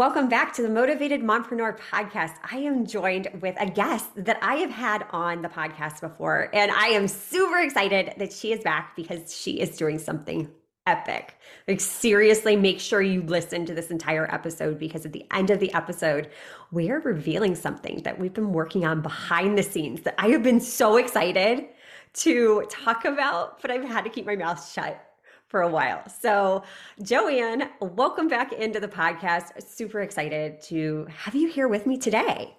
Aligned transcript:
Welcome 0.00 0.30
back 0.30 0.54
to 0.54 0.62
the 0.62 0.70
Motivated 0.70 1.20
Mompreneur 1.20 1.78
podcast. 1.78 2.32
I 2.50 2.56
am 2.56 2.86
joined 2.86 3.28
with 3.42 3.54
a 3.60 3.66
guest 3.66 4.06
that 4.16 4.38
I 4.40 4.54
have 4.54 4.70
had 4.70 5.04
on 5.10 5.42
the 5.42 5.48
podcast 5.50 6.00
before, 6.00 6.48
and 6.54 6.70
I 6.70 6.86
am 6.86 7.06
super 7.06 7.58
excited 7.58 8.14
that 8.16 8.32
she 8.32 8.50
is 8.50 8.64
back 8.64 8.96
because 8.96 9.36
she 9.36 9.60
is 9.60 9.76
doing 9.76 9.98
something 9.98 10.50
epic. 10.86 11.34
Like, 11.68 11.82
seriously, 11.82 12.56
make 12.56 12.80
sure 12.80 13.02
you 13.02 13.20
listen 13.20 13.66
to 13.66 13.74
this 13.74 13.90
entire 13.90 14.26
episode 14.32 14.78
because 14.78 15.04
at 15.04 15.12
the 15.12 15.26
end 15.34 15.50
of 15.50 15.60
the 15.60 15.70
episode, 15.74 16.30
we 16.72 16.90
are 16.90 17.00
revealing 17.00 17.54
something 17.54 18.00
that 18.04 18.18
we've 18.18 18.32
been 18.32 18.54
working 18.54 18.86
on 18.86 19.02
behind 19.02 19.58
the 19.58 19.62
scenes 19.62 20.00
that 20.04 20.14
I 20.16 20.28
have 20.28 20.42
been 20.42 20.60
so 20.60 20.96
excited 20.96 21.66
to 22.14 22.64
talk 22.70 23.04
about, 23.04 23.60
but 23.60 23.70
I've 23.70 23.84
had 23.84 24.04
to 24.04 24.10
keep 24.10 24.24
my 24.24 24.36
mouth 24.36 24.66
shut 24.72 25.09
for 25.50 25.62
a 25.62 25.68
while. 25.68 26.08
So, 26.08 26.62
Joanne, 27.02 27.68
welcome 27.80 28.28
back 28.28 28.52
into 28.52 28.80
the 28.80 28.88
podcast. 28.88 29.62
Super 29.68 30.00
excited 30.00 30.62
to 30.62 31.06
have 31.10 31.34
you 31.34 31.48
here 31.48 31.68
with 31.68 31.86
me 31.86 31.98
today. 31.98 32.56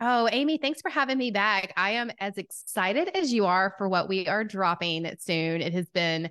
Oh, 0.00 0.28
Amy, 0.30 0.58
thanks 0.58 0.82
for 0.82 0.90
having 0.90 1.16
me 1.16 1.30
back. 1.30 1.72
I 1.76 1.92
am 1.92 2.10
as 2.20 2.36
excited 2.36 3.08
as 3.16 3.32
you 3.32 3.46
are 3.46 3.74
for 3.78 3.88
what 3.88 4.08
we 4.08 4.26
are 4.26 4.44
dropping 4.44 5.10
soon. 5.18 5.62
It 5.62 5.72
has 5.72 5.88
been 5.88 6.30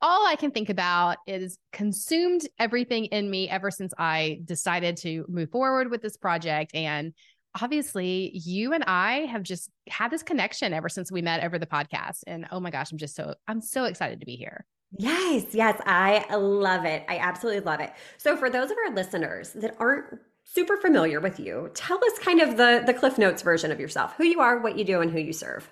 all 0.00 0.26
I 0.26 0.36
can 0.36 0.52
think 0.52 0.70
about 0.70 1.18
is 1.26 1.58
consumed 1.70 2.42
everything 2.58 3.06
in 3.06 3.30
me 3.30 3.46
ever 3.50 3.70
since 3.70 3.92
I 3.98 4.40
decided 4.46 4.96
to 4.98 5.26
move 5.28 5.50
forward 5.50 5.90
with 5.90 6.00
this 6.00 6.16
project. 6.16 6.74
And 6.74 7.12
obviously, 7.60 8.30
you 8.32 8.72
and 8.72 8.84
I 8.84 9.26
have 9.26 9.42
just 9.42 9.68
had 9.90 10.10
this 10.10 10.22
connection 10.22 10.72
ever 10.72 10.88
since 10.88 11.12
we 11.12 11.20
met 11.20 11.44
over 11.44 11.58
the 11.58 11.66
podcast. 11.66 12.20
And 12.26 12.46
oh 12.50 12.60
my 12.60 12.70
gosh, 12.70 12.90
I'm 12.90 12.96
just 12.96 13.14
so, 13.14 13.34
I'm 13.46 13.60
so 13.60 13.84
excited 13.84 14.20
to 14.20 14.26
be 14.26 14.36
here. 14.36 14.64
Yes, 14.98 15.46
yes, 15.52 15.80
I 15.86 16.34
love 16.34 16.84
it. 16.84 17.04
I 17.08 17.18
absolutely 17.18 17.60
love 17.60 17.80
it. 17.80 17.92
So 18.18 18.36
for 18.36 18.50
those 18.50 18.70
of 18.70 18.76
our 18.86 18.94
listeners 18.94 19.52
that 19.52 19.76
aren't 19.78 20.18
super 20.44 20.76
familiar 20.76 21.20
with 21.20 21.38
you, 21.38 21.70
tell 21.74 21.98
us 22.04 22.18
kind 22.18 22.40
of 22.40 22.56
the 22.56 22.82
the 22.84 22.94
Cliff 22.94 23.16
Notes 23.16 23.42
version 23.42 23.70
of 23.70 23.78
yourself. 23.78 24.14
Who 24.16 24.24
you 24.24 24.40
are, 24.40 24.58
what 24.58 24.76
you 24.76 24.84
do, 24.84 25.00
and 25.00 25.10
who 25.10 25.20
you 25.20 25.32
serve. 25.32 25.70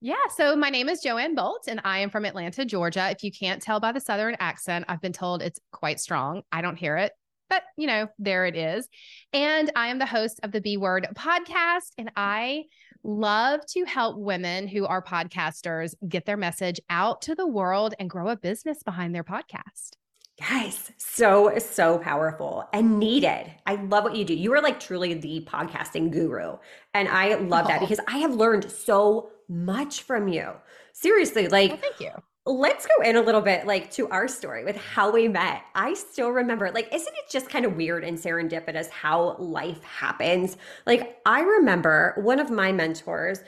Yeah, 0.00 0.14
so 0.34 0.54
my 0.56 0.68
name 0.70 0.88
is 0.88 1.00
Joanne 1.00 1.34
Bolt 1.34 1.64
and 1.68 1.80
I 1.82 1.98
am 2.00 2.10
from 2.10 2.26
Atlanta, 2.26 2.64
Georgia. 2.64 3.10
If 3.10 3.24
you 3.24 3.32
can't 3.32 3.62
tell 3.62 3.80
by 3.80 3.92
the 3.92 4.00
southern 4.00 4.36
accent, 4.38 4.84
I've 4.88 5.00
been 5.00 5.12
told 5.12 5.42
it's 5.42 5.58
quite 5.72 6.00
strong. 6.00 6.42
I 6.52 6.60
don't 6.60 6.76
hear 6.76 6.98
it, 6.98 7.12
but 7.48 7.62
you 7.78 7.86
know, 7.86 8.08
there 8.18 8.44
it 8.44 8.56
is. 8.56 8.88
And 9.32 9.70
I 9.74 9.88
am 9.88 9.98
the 9.98 10.06
host 10.06 10.40
of 10.42 10.52
the 10.52 10.60
B 10.60 10.76
Word 10.76 11.08
podcast 11.14 11.92
and 11.96 12.10
I 12.14 12.64
love 13.06 13.64
to 13.66 13.84
help 13.84 14.16
women 14.16 14.66
who 14.66 14.84
are 14.84 15.00
podcasters 15.00 15.94
get 16.08 16.26
their 16.26 16.36
message 16.36 16.80
out 16.90 17.22
to 17.22 17.34
the 17.34 17.46
world 17.46 17.94
and 17.98 18.10
grow 18.10 18.28
a 18.28 18.36
business 18.36 18.82
behind 18.82 19.14
their 19.14 19.24
podcast. 19.24 19.92
Guys, 20.38 20.92
so, 20.98 21.56
so 21.58 21.98
powerful 21.98 22.68
and 22.72 22.98
needed. 22.98 23.50
I 23.64 23.76
love 23.76 24.04
what 24.04 24.16
you 24.16 24.24
do. 24.24 24.34
You 24.34 24.52
are 24.52 24.60
like 24.60 24.80
truly 24.80 25.14
the 25.14 25.46
podcasting 25.50 26.10
guru. 26.10 26.58
And 26.92 27.08
I 27.08 27.36
love 27.36 27.64
oh. 27.66 27.68
that 27.68 27.80
because 27.80 28.00
I 28.06 28.18
have 28.18 28.34
learned 28.34 28.70
so 28.70 29.30
much 29.48 30.02
from 30.02 30.28
you. 30.28 30.52
Seriously, 30.92 31.48
like, 31.48 31.70
well, 31.70 31.80
thank 31.80 32.00
you 32.00 32.22
let's 32.46 32.86
go 32.86 33.02
in 33.02 33.16
a 33.16 33.20
little 33.20 33.40
bit 33.40 33.66
like 33.66 33.90
to 33.90 34.08
our 34.08 34.28
story 34.28 34.64
with 34.64 34.76
how 34.76 35.10
we 35.10 35.26
met. 35.26 35.62
I 35.74 35.94
still 35.94 36.30
remember, 36.30 36.70
like, 36.70 36.88
isn't 36.94 37.14
it 37.14 37.30
just 37.30 37.50
kind 37.50 37.64
of 37.64 37.76
weird 37.76 38.04
and 38.04 38.16
serendipitous 38.16 38.88
how 38.88 39.36
life 39.38 39.82
happens? 39.82 40.56
Like, 40.86 41.18
I 41.26 41.40
remember 41.40 42.14
one 42.18 42.38
of 42.38 42.48
my 42.48 42.70
mentors, 42.70 43.40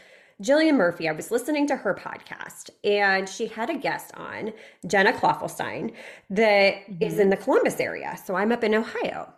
Jillian 0.42 0.76
Murphy, 0.76 1.08
I 1.08 1.12
was 1.12 1.30
listening 1.30 1.66
to 1.68 1.76
her 1.76 1.94
podcast 1.94 2.70
and 2.84 3.28
she 3.28 3.46
had 3.46 3.70
a 3.70 3.76
guest 3.76 4.12
on, 4.14 4.52
Jenna 4.86 5.12
Kloffelstein, 5.12 5.94
that 6.30 6.74
mm-hmm. 6.74 7.02
is 7.02 7.18
in 7.18 7.30
the 7.30 7.36
Columbus 7.36 7.80
area. 7.80 8.16
So 8.24 8.34
I'm 8.34 8.52
up 8.52 8.64
in 8.64 8.74
Ohio. 8.74 9.32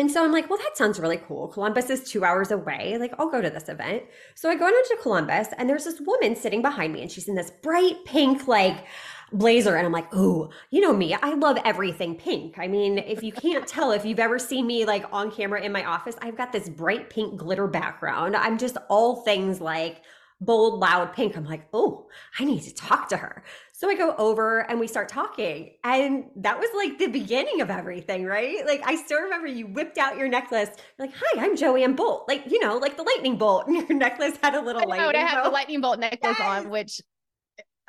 And 0.00 0.10
so 0.10 0.24
I'm 0.24 0.32
like, 0.32 0.48
well, 0.48 0.58
that 0.58 0.76
sounds 0.76 0.98
really 0.98 1.18
cool. 1.18 1.48
Columbus 1.48 1.90
is 1.90 2.10
two 2.10 2.24
hours 2.24 2.50
away. 2.50 2.96
Like, 2.98 3.12
I'll 3.18 3.30
go 3.30 3.42
to 3.42 3.50
this 3.50 3.68
event. 3.68 4.02
So 4.34 4.48
I 4.48 4.56
go 4.56 4.66
into 4.66 4.98
Columbus, 5.02 5.48
and 5.58 5.68
there's 5.68 5.84
this 5.84 6.00
woman 6.00 6.34
sitting 6.34 6.62
behind 6.62 6.94
me, 6.94 7.02
and 7.02 7.12
she's 7.12 7.28
in 7.28 7.34
this 7.34 7.50
bright 7.62 8.04
pink, 8.06 8.48
like, 8.48 8.86
blazer. 9.32 9.76
And 9.76 9.86
I'm 9.86 9.92
like, 9.92 10.12
ooh, 10.14 10.48
you 10.70 10.80
know 10.80 10.92
me, 10.92 11.14
I 11.14 11.34
love 11.34 11.58
everything 11.64 12.16
pink. 12.16 12.58
I 12.58 12.66
mean, 12.66 12.98
if 12.98 13.22
you 13.22 13.30
can't 13.30 13.66
tell, 13.66 13.92
if 13.92 14.04
you've 14.04 14.18
ever 14.18 14.38
seen 14.38 14.66
me 14.66 14.84
like 14.84 15.04
on 15.12 15.30
camera 15.30 15.60
in 15.60 15.70
my 15.70 15.84
office, 15.84 16.16
I've 16.20 16.36
got 16.36 16.50
this 16.50 16.68
bright 16.68 17.10
pink 17.10 17.36
glitter 17.36 17.66
background. 17.66 18.36
I'm 18.36 18.58
just 18.58 18.76
all 18.88 19.16
things 19.16 19.60
like 19.60 20.02
bold, 20.40 20.80
loud 20.80 21.12
pink. 21.12 21.36
I'm 21.36 21.44
like, 21.44 21.68
oh, 21.72 22.06
I 22.38 22.44
need 22.44 22.62
to 22.62 22.74
talk 22.74 23.08
to 23.10 23.16
her. 23.16 23.44
So 23.72 23.88
I 23.88 23.94
go 23.94 24.14
over 24.16 24.60
and 24.70 24.78
we 24.78 24.86
start 24.86 25.08
talking. 25.08 25.74
And 25.84 26.24
that 26.36 26.58
was 26.58 26.68
like 26.76 26.98
the 26.98 27.06
beginning 27.06 27.60
of 27.60 27.70
everything, 27.70 28.24
right? 28.24 28.64
Like 28.66 28.82
I 28.84 28.96
still 28.96 29.20
remember 29.20 29.46
you 29.46 29.66
whipped 29.66 29.98
out 29.98 30.16
your 30.16 30.28
necklace. 30.28 30.70
You're 30.98 31.08
like, 31.08 31.16
hi, 31.16 31.44
I'm 31.44 31.56
Joanne 31.56 31.94
Bolt. 31.94 32.26
Like, 32.28 32.44
you 32.50 32.60
know, 32.60 32.76
like 32.78 32.96
the 32.96 33.02
lightning 33.02 33.36
bolt. 33.36 33.66
And 33.70 33.76
your 33.76 33.98
necklace 33.98 34.36
had 34.42 34.54
a 34.54 34.60
little 34.60 34.82
I 34.82 34.84
know, 34.84 34.90
lightning 34.90 35.22
I 35.22 35.26
had 35.26 35.44
the 35.44 35.50
lightning 35.50 35.80
bolt 35.80 36.00
necklace 36.00 36.36
yes. 36.38 36.40
on, 36.40 36.70
which 36.70 37.00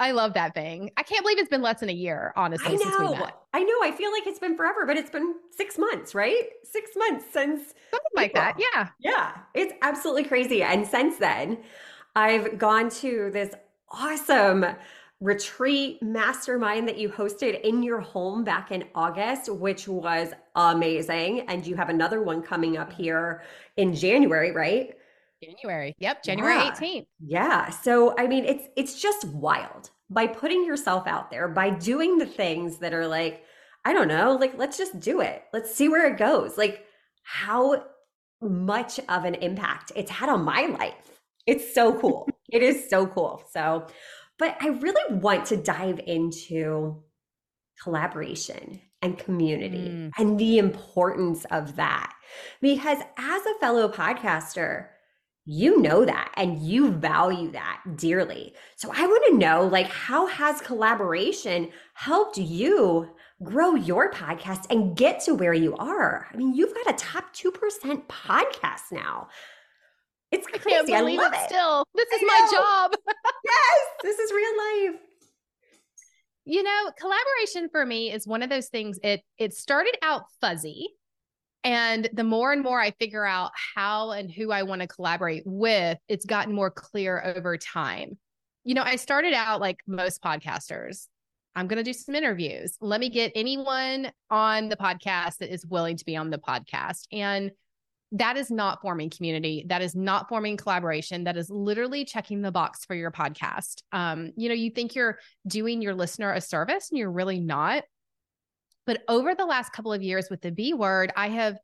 I 0.02 0.12
love 0.12 0.34
that 0.34 0.54
thing. 0.54 0.92
I 0.98 1.04
can't 1.04 1.24
believe 1.24 1.38
it's 1.38 1.50
been 1.50 1.62
less 1.62 1.80
than 1.80 1.90
a 1.90 1.94
year, 1.94 2.34
honestly, 2.36 2.68
I 2.68 3.10
met. 3.12 3.38
I 3.54 3.64
know. 3.64 3.84
I 3.84 3.92
feel 3.92 4.12
like 4.12 4.26
it's 4.26 4.40
been 4.40 4.58
forever, 4.58 4.86
but 4.88 4.98
it's 4.98 5.10
been 5.12 5.36
six 5.52 5.78
months, 5.78 6.16
right? 6.16 6.44
Six 6.64 6.92
months 6.96 7.26
since 7.32 7.74
something 7.92 8.12
like 8.16 8.34
that. 8.34 8.58
Yeah. 8.58 8.90
Yeah. 9.00 9.38
It's 9.54 9.74
absolutely 9.82 10.24
crazy. 10.24 10.64
And 10.64 10.88
since 10.88 11.18
then, 11.18 11.60
I've 12.16 12.58
gone 12.58 12.90
to 12.90 13.30
this 13.32 13.54
awesome 13.90 14.66
retreat 15.22 16.02
mastermind 16.02 16.88
that 16.88 16.98
you 16.98 17.08
hosted 17.08 17.62
in 17.62 17.84
your 17.84 18.02
home 18.02 18.44
back 18.44 18.72
in 18.72 18.84
August, 18.96 19.54
which 19.54 19.88
was 19.88 20.34
amazing. 20.56 21.42
And 21.42 21.66
you 21.66 21.76
have 21.76 21.90
another 21.90 22.22
one 22.22 22.42
coming 22.42 22.78
up 22.78 22.92
here 22.92 23.44
in 23.78 23.94
January, 23.94 24.52
right? 24.52 24.96
January. 25.44 25.96
Yep, 26.00 26.24
January 26.24 26.56
yeah. 26.56 26.72
18th. 26.72 27.06
Yeah. 27.20 27.70
So 27.70 28.16
I 28.18 28.28
mean 28.28 28.46
it's 28.46 28.68
it's 28.76 29.02
just 29.02 29.26
wild. 29.26 29.90
By 30.10 30.28
putting 30.28 30.66
yourself 30.66 31.08
out 31.08 31.32
there, 31.32 31.48
by 31.48 31.70
doing 31.70 32.18
the 32.18 32.26
things 32.26 32.80
that 32.80 32.94
are 32.94 33.08
like 33.08 33.44
I 33.86 33.94
don't 33.94 34.08
know, 34.08 34.38
like 34.40 34.58
let's 34.58 34.78
just 34.78 35.00
do 35.00 35.22
it. 35.22 35.44
Let's 35.54 35.74
see 35.74 35.88
where 35.88 36.12
it 36.12 36.18
goes. 36.18 36.58
Like 36.58 36.86
how 37.24 37.86
much 38.42 39.00
of 39.08 39.24
an 39.24 39.36
impact 39.36 39.92
it's 39.96 40.12
had 40.12 40.30
on 40.30 40.44
my 40.44 40.66
life 40.66 41.21
it's 41.48 41.74
so 41.74 41.98
cool. 42.00 42.30
it 42.52 42.62
is 42.62 42.90
so 42.90 43.08
cool. 43.08 43.44
So, 43.52 43.88
but 44.38 44.58
I 44.60 44.70
really 44.70 45.16
want 45.16 45.46
to 45.48 45.58
dive 45.58 46.00
into 46.06 47.04
collaboration 47.82 48.82
and 49.02 49.18
community 49.18 49.90
mm. 49.90 50.12
and 50.18 50.40
the 50.40 50.58
importance 50.58 51.46
of 51.52 51.76
that. 51.76 52.14
Because 52.62 53.00
as 53.18 53.46
a 53.46 53.60
fellow 53.60 53.90
podcaster, 53.90 54.88
you 55.46 55.82
know 55.82 56.06
that 56.06 56.32
and 56.38 56.62
you 56.62 56.92
value 56.92 57.52
that 57.52 57.82
dearly. 57.96 58.54
So 58.76 58.92
I 58.96 59.06
want 59.08 59.24
to 59.28 59.38
know 59.38 59.66
like 59.66 59.88
how 59.88 60.28
has 60.28 60.62
collaboration 60.62 61.72
helped 61.94 62.38
you 62.38 63.10
grow 63.44 63.74
your 63.74 64.12
podcast 64.12 64.68
and 64.70 64.96
get 64.96 65.20
to 65.22 65.34
where 65.34 65.54
you 65.54 65.76
are? 65.78 66.28
I 66.32 66.38
mean, 66.38 66.54
you've 66.54 66.76
got 66.76 66.94
a 66.94 66.98
top 66.98 67.36
2% 67.36 68.06
podcast 68.06 68.92
now. 68.92 69.30
It's 70.32 70.48
crazy. 70.48 70.76
I 70.76 70.84
can't 70.84 70.88
believe 70.88 71.20
I 71.20 71.28
it, 71.28 71.34
it, 71.34 71.50
still. 71.50 71.86
This 71.96 72.10
is 72.10 72.22
my 72.26 72.50
job. 72.52 72.92
yes, 73.46 73.78
this 74.04 74.20
is 74.20 74.32
real 74.32 74.58
life. 74.58 75.02
You 76.46 76.64
know, 76.64 76.92
collaboration 77.00 77.70
for 77.70 77.86
me 77.86 78.12
is 78.12 78.26
one 78.26 78.42
of 78.42 78.50
those 78.50 78.68
things 78.68 79.00
it 79.04 79.22
it 79.38 79.54
started 79.54 79.96
out 80.02 80.24
fuzzy 80.40 80.90
and 81.64 82.10
the 82.14 82.24
more 82.24 82.52
and 82.52 82.64
more 82.64 82.80
I 82.80 82.92
figure 82.92 83.26
out 83.26 83.52
how 83.76 84.12
and 84.12 84.32
who 84.32 84.52
I 84.52 84.64
want 84.64 84.82
to 84.82 84.88
collaborate 84.88 85.44
with, 85.46 85.98
it's 86.08 86.26
gotten 86.26 86.54
more 86.54 86.72
clear 86.72 87.22
over 87.24 87.58
time. 87.58 88.18
You 88.64 88.74
know, 88.74 88.84
I 88.84 88.96
started 88.96 89.34
out 89.34 89.62
like 89.62 89.78
most 89.88 90.24
podcasters. 90.24 91.08
I'm 91.56 91.68
going 91.68 91.78
to 91.78 91.84
do 91.84 91.94
some 91.94 92.16
interviews. 92.16 92.78
Let 92.80 93.00
me 93.00 93.10
get 93.10 93.34
anyone 93.36 94.12
on 94.30 94.70
the 94.70 94.78
podcast 94.78 95.38
that 95.40 95.54
is 95.54 95.66
willing 95.66 95.98
to 95.98 96.06
be 96.06 96.16
on 96.16 96.30
the 96.30 96.38
podcast. 96.38 97.08
And 97.12 97.52
that 98.14 98.36
is 98.36 98.52
not 98.52 98.82
forming 98.82 99.10
community. 99.10 99.66
That 99.68 99.82
is 99.82 99.96
not 99.96 100.28
forming 100.28 100.58
collaboration. 100.58 101.24
That 101.24 101.38
is 101.38 101.50
literally 101.50 102.04
checking 102.04 102.42
the 102.42 102.52
box 102.52 102.84
for 102.86 102.94
your 102.94 103.12
podcast. 103.12 103.84
Um, 103.92 104.34
you 104.36 104.50
know, 104.50 104.56
you 104.56 104.70
think 104.70 104.96
you're 104.96 105.20
doing 105.48 105.82
your 105.82 105.96
listener 105.96 106.34
a 106.34 106.42
service 106.42 106.90
and 106.90 107.00
you're 107.00 107.12
really 107.12 107.40
not. 107.40 107.84
But 108.86 109.04
over 109.08 109.34
the 109.34 109.46
last 109.46 109.72
couple 109.72 109.94
of 109.94 110.02
years 110.02 110.28
with 110.30 110.42
the 110.42 110.52
B 110.52 110.74
word, 110.74 111.14
I 111.16 111.30
have 111.30 111.58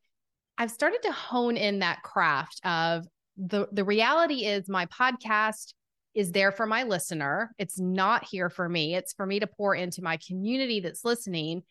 I've 0.57 0.71
started 0.71 1.03
to 1.03 1.11
hone 1.11 1.57
in 1.57 1.79
that 1.79 2.01
craft 2.03 2.61
of 2.63 3.05
the 3.35 3.67
the 3.71 3.83
reality 3.83 4.45
is 4.45 4.69
my 4.69 4.85
podcast 4.87 5.73
is 6.15 6.31
there 6.31 6.51
for 6.51 6.65
my 6.65 6.83
listener. 6.83 7.53
It's 7.59 7.79
not 7.79 8.25
here 8.25 8.49
for 8.49 8.67
me. 8.67 8.95
It's 8.95 9.13
for 9.13 9.25
me 9.25 9.39
to 9.39 9.47
pour 9.47 9.75
into 9.75 10.01
my 10.01 10.17
community 10.25 10.79
that's 10.79 11.05
listening. 11.05 11.63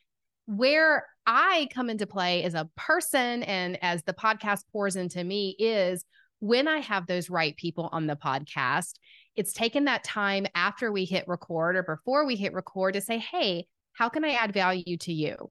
Where 0.46 1.06
I 1.26 1.68
come 1.74 1.90
into 1.90 2.06
play 2.06 2.44
as 2.44 2.54
a 2.54 2.68
person 2.76 3.42
and 3.42 3.78
as 3.82 4.02
the 4.04 4.12
podcast 4.14 4.62
pours 4.72 4.96
into 4.96 5.22
me 5.22 5.56
is 5.58 6.04
when 6.40 6.68
I 6.68 6.78
have 6.78 7.06
those 7.06 7.30
right 7.30 7.56
people 7.56 7.88
on 7.92 8.06
the 8.06 8.16
podcast. 8.16 8.94
It's 9.34 9.52
taken 9.52 9.84
that 9.84 10.04
time 10.04 10.46
after 10.54 10.92
we 10.92 11.04
hit 11.04 11.26
record 11.26 11.76
or 11.76 11.82
before 11.82 12.26
we 12.26 12.36
hit 12.36 12.52
record 12.52 12.94
to 12.94 13.00
say, 13.00 13.18
hey, 13.18 13.66
how 13.92 14.08
can 14.08 14.24
I 14.24 14.30
add 14.30 14.52
value 14.52 14.96
to 14.98 15.12
you? 15.12 15.50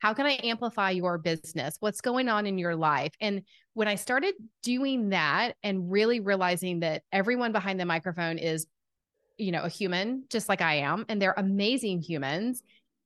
How 0.00 0.14
can 0.14 0.26
I 0.26 0.40
amplify 0.42 0.90
your 0.90 1.18
business? 1.18 1.76
What's 1.78 2.00
going 2.00 2.28
on 2.28 2.46
in 2.46 2.58
your 2.58 2.74
life? 2.74 3.12
And 3.20 3.42
when 3.74 3.86
I 3.86 3.94
started 3.94 4.34
doing 4.62 5.10
that 5.10 5.54
and 5.62 5.92
really 5.92 6.18
realizing 6.18 6.80
that 6.80 7.02
everyone 7.12 7.52
behind 7.52 7.78
the 7.78 7.84
microphone 7.84 8.38
is, 8.38 8.66
you 9.36 9.52
know, 9.52 9.62
a 9.62 9.68
human, 9.68 10.24
just 10.28 10.48
like 10.48 10.60
I 10.60 10.76
am, 10.76 11.04
and 11.08 11.22
they're 11.22 11.34
amazing 11.36 12.00
humans, 12.02 12.62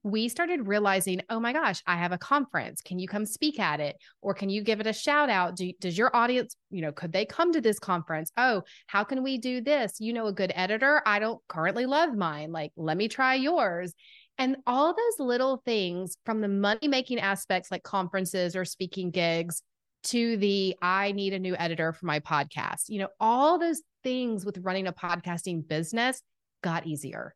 we 0.06 0.28
started 0.28 0.68
realizing, 0.68 1.20
oh 1.30 1.40
my 1.40 1.52
gosh, 1.52 1.82
I 1.84 1.96
have 1.96 2.12
a 2.12 2.18
conference. 2.18 2.80
Can 2.80 3.00
you 3.00 3.08
come 3.08 3.26
speak 3.26 3.58
at 3.58 3.80
it? 3.80 3.96
Or 4.22 4.34
can 4.34 4.48
you 4.48 4.62
give 4.62 4.78
it 4.78 4.86
a 4.86 4.92
shout 4.92 5.28
out? 5.28 5.56
Do, 5.56 5.72
does 5.80 5.98
your 5.98 6.14
audience, 6.14 6.54
you 6.70 6.80
know, 6.80 6.92
could 6.92 7.12
they 7.12 7.24
come 7.24 7.52
to 7.52 7.60
this 7.60 7.80
conference? 7.80 8.30
Oh, 8.36 8.62
how 8.86 9.02
can 9.02 9.24
we 9.24 9.36
do 9.36 9.60
this? 9.60 9.94
You 9.98 10.12
know, 10.12 10.28
a 10.28 10.32
good 10.32 10.52
editor. 10.54 11.02
I 11.04 11.18
don't 11.18 11.40
currently 11.48 11.86
love 11.86 12.14
mine. 12.14 12.52
Like, 12.52 12.70
let 12.76 12.96
me 12.96 13.08
try 13.08 13.34
yours. 13.34 13.94
And 14.38 14.58
all 14.64 14.94
those 14.94 15.26
little 15.26 15.60
things 15.64 16.18
from 16.24 16.40
the 16.40 16.46
money 16.48 16.86
making 16.86 17.18
aspects 17.18 17.72
like 17.72 17.82
conferences 17.82 18.54
or 18.54 18.64
speaking 18.64 19.10
gigs 19.10 19.60
to 20.04 20.36
the 20.36 20.76
I 20.80 21.10
need 21.10 21.32
a 21.32 21.40
new 21.40 21.56
editor 21.56 21.92
for 21.92 22.06
my 22.06 22.20
podcast, 22.20 22.90
you 22.90 23.00
know, 23.00 23.08
all 23.18 23.58
those 23.58 23.82
things 24.04 24.46
with 24.46 24.58
running 24.58 24.86
a 24.86 24.92
podcasting 24.92 25.66
business 25.66 26.22
got 26.62 26.86
easier. 26.86 27.34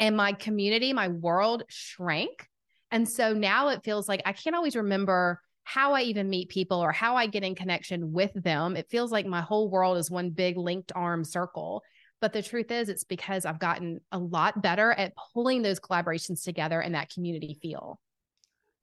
And 0.00 0.16
my 0.16 0.32
community, 0.32 0.92
my 0.92 1.08
world 1.08 1.62
shrank. 1.68 2.48
And 2.90 3.08
so 3.08 3.32
now 3.32 3.68
it 3.68 3.84
feels 3.84 4.08
like 4.08 4.22
I 4.24 4.32
can't 4.32 4.56
always 4.56 4.74
remember 4.74 5.40
how 5.62 5.92
I 5.92 6.02
even 6.02 6.28
meet 6.28 6.48
people 6.48 6.78
or 6.78 6.90
how 6.90 7.14
I 7.14 7.26
get 7.26 7.44
in 7.44 7.54
connection 7.54 8.12
with 8.12 8.32
them. 8.34 8.76
It 8.76 8.90
feels 8.90 9.12
like 9.12 9.26
my 9.26 9.40
whole 9.40 9.70
world 9.70 9.98
is 9.98 10.10
one 10.10 10.30
big 10.30 10.56
linked 10.56 10.90
arm 10.96 11.22
circle. 11.22 11.82
But 12.20 12.32
the 12.32 12.42
truth 12.42 12.70
is, 12.70 12.88
it's 12.88 13.04
because 13.04 13.44
I've 13.44 13.60
gotten 13.60 14.00
a 14.10 14.18
lot 14.18 14.60
better 14.60 14.90
at 14.92 15.12
pulling 15.32 15.62
those 15.62 15.78
collaborations 15.78 16.42
together 16.42 16.80
and 16.80 16.94
that 16.94 17.10
community 17.10 17.58
feel. 17.62 18.00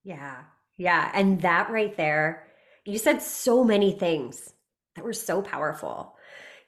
Yeah. 0.04 0.44
Yeah. 0.78 1.12
And 1.14 1.42
that 1.42 1.70
right 1.70 1.96
there, 1.98 2.48
you 2.86 2.98
said 2.98 3.22
so 3.22 3.64
many 3.64 3.92
things 3.92 4.54
that 4.96 5.04
were 5.04 5.14
so 5.14 5.42
powerful. 5.42 6.16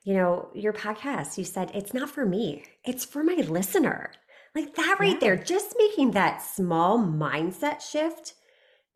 You 0.03 0.15
know, 0.15 0.49
your 0.53 0.73
podcast, 0.73 1.37
you 1.37 1.43
said 1.43 1.71
it's 1.73 1.93
not 1.93 2.09
for 2.09 2.25
me, 2.25 2.63
it's 2.83 3.05
for 3.05 3.23
my 3.23 3.35
listener. 3.35 4.11
Like 4.55 4.75
that 4.75 4.97
right 4.99 5.13
yeah. 5.13 5.19
there, 5.19 5.37
just 5.37 5.75
making 5.77 6.11
that 6.11 6.41
small 6.41 6.99
mindset 6.99 7.81
shift, 7.81 8.33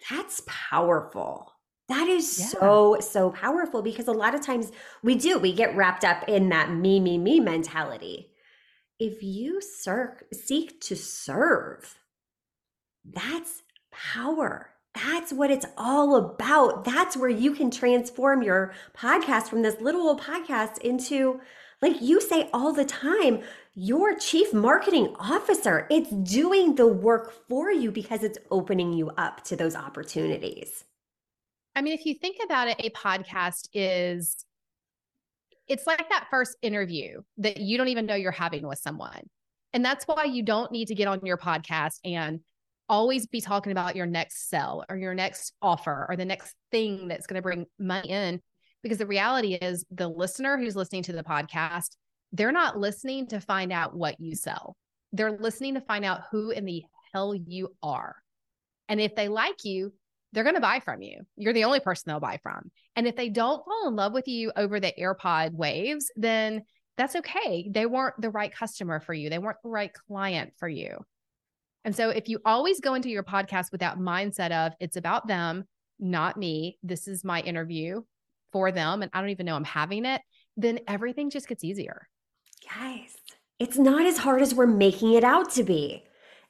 that's 0.09 0.41
powerful. 0.45 1.51
That 1.89 2.07
is 2.07 2.39
yeah. 2.39 2.45
so, 2.47 2.97
so 3.01 3.29
powerful 3.29 3.81
because 3.81 4.07
a 4.07 4.13
lot 4.13 4.33
of 4.33 4.41
times 4.41 4.71
we 5.03 5.15
do, 5.15 5.38
we 5.38 5.53
get 5.53 5.75
wrapped 5.75 6.03
up 6.03 6.27
in 6.27 6.50
that 6.50 6.71
me, 6.71 7.00
me, 7.00 7.17
me 7.17 7.39
mentality. 7.39 8.31
If 9.00 9.21
you 9.21 9.61
ser- 9.61 10.25
seek 10.31 10.79
to 10.81 10.95
serve, 10.95 11.97
that's 13.03 13.61
power. 13.91 14.69
That's 14.95 15.33
what 15.33 15.51
it's 15.51 15.65
all 15.77 16.15
about. 16.15 16.85
That's 16.85 17.17
where 17.17 17.29
you 17.29 17.53
can 17.53 17.71
transform 17.71 18.44
your 18.44 18.73
podcast 18.95 19.50
from 19.50 19.61
this 19.61 19.81
little 19.81 20.01
old 20.01 20.21
podcast 20.21 20.77
into, 20.77 21.41
like 21.81 22.01
you 22.01 22.21
say 22.21 22.50
all 22.53 22.71
the 22.71 22.85
time, 22.85 23.41
your 23.75 24.16
chief 24.16 24.54
marketing 24.54 25.16
officer. 25.20 25.88
It's 25.90 26.10
doing 26.10 26.75
the 26.75 26.88
work 26.88 27.34
for 27.48 27.72
you 27.72 27.92
because 27.92 28.24
it's 28.24 28.38
opening 28.52 28.94
you 28.94 29.10
up 29.12 29.44
to 29.46 29.56
those 29.56 29.75
opportunities. 29.75 30.84
I 31.75 31.81
mean, 31.81 31.94
if 31.94 32.06
you 32.06 32.14
think 32.14 32.38
about 32.44 32.68
it, 32.68 32.75
a 32.80 32.92
podcast 32.92 33.68
is 33.74 34.46
it's 35.68 35.88
like 35.88 36.10
that 36.10 36.28
first 36.30 36.56
interview 36.62 37.22
that 37.38 37.58
you 37.58 37.78
don't 37.78 37.88
even 37.88 38.06
know 38.06 38.16
you're 38.16 38.31
having 38.31 38.68
with 38.68 38.80
someone. 38.80 39.30
And 39.72 39.84
that's 39.84 40.06
why 40.06 40.25
you 40.25 40.44
don't 40.44 40.72
need 40.72 40.90
to 40.90 40.96
get 40.96 41.08
on 41.08 41.25
your 41.25 41.38
podcast 41.38 42.00
and 42.04 42.42
always 42.90 43.25
be 43.25 43.42
talking 43.42 43.72
about 43.72 43.96
your 43.96 44.06
next 44.06 44.50
sell 44.50 44.84
or 44.88 44.98
your 44.98 45.16
next 45.16 45.54
offer 45.62 46.06
or 46.08 46.16
the 46.16 46.25
next 46.25 46.54
thing 46.72 47.08
that's 47.08 47.25
going 47.25 47.38
to 47.38 47.42
bring 47.42 47.66
money 47.80 48.10
in. 48.10 48.40
Because 48.84 48.98
the 48.98 49.08
reality 49.08 49.54
is, 49.56 49.86
the 49.90 50.10
listener 50.10 50.58
who's 50.58 50.75
listening 50.75 51.04
to 51.04 51.14
the 51.14 51.24
podcast, 51.24 51.96
they're 52.33 52.51
not 52.51 52.77
listening 52.77 53.27
to 53.27 53.39
find 53.39 53.71
out 53.71 53.95
what 53.95 54.19
you 54.19 54.35
sell. 54.35 54.75
They're 55.12 55.38
listening 55.38 55.75
to 55.75 55.81
find 55.81 56.03
out 56.03 56.24
who 56.31 56.50
in 56.50 56.65
the 56.65 56.83
hell 57.13 57.33
you 57.35 57.69
are. 57.81 58.15
And 58.89 59.00
if 59.00 59.15
they 59.15 59.27
like 59.27 59.63
you, 59.63 59.94
they're 60.33 60.44
going 60.44 60.56
to 60.56 60.62
buy 60.62 60.80
from 60.80 61.03
you. 61.03 61.21
You're 61.38 61.53
the 61.53 61.63
only 61.63 61.80
person 61.80 62.06
they'll 62.07 62.19
buy 62.19 62.39
from. 62.41 62.71
And 62.95 63.07
if 63.07 63.15
they 63.15 63.30
don't 63.30 63.63
fall 63.63 63.88
in 63.88 63.95
love 63.95 64.13
with 64.13 64.27
you 64.27 64.51
over 64.56 64.80
the 64.80 64.91
AirPod 65.00 65.53
waves, 65.53 66.12
then 66.15 66.63
that's 66.97 67.15
okay. 67.15 67.69
They 67.69 67.85
weren't 67.85 68.19
the 68.19 68.31
right 68.31 68.53
customer 68.53 69.00
for 69.00 69.13
you, 69.13 69.29
they 69.29 69.39
weren't 69.39 69.62
the 69.63 69.69
right 69.69 69.91
client 69.94 70.53
for 70.57 70.68
you. 70.68 70.97
And 71.86 71.95
so 71.95 72.09
if 72.09 72.29
you 72.29 72.39
always 72.45 72.79
go 72.79 72.94
into 72.94 73.09
your 73.09 73.24
podcast 73.24 73.71
with 73.71 73.81
that 73.81 74.00
mindset 74.00 74.51
of 74.51 74.74
it's 74.79 74.95
about 74.95 75.27
them, 75.27 75.65
not 76.00 76.38
me, 76.38 76.77
this 76.81 77.07
is 77.07 77.24
my 77.24 77.41
interview 77.41 78.01
for 78.51 78.71
them, 78.71 79.01
and 79.01 79.12
I 79.13 79.19
don't 79.19 79.31
even 79.31 79.45
know 79.45 79.56
I'm 79.56 79.63
having 79.63 80.06
it, 80.06 80.21
then 80.56 80.79
everything 80.88 81.29
just 81.29 81.47
gets 81.47 81.63
easier. 81.63 82.07
Guys, 82.71 83.18
it's 83.60 83.77
not 83.77 84.06
as 84.06 84.18
hard 84.18 84.42
as 84.42 84.54
we're 84.54 84.68
making 84.68 85.13
it 85.13 85.24
out 85.24 85.51
to 85.51 85.63
be. 85.63 86.04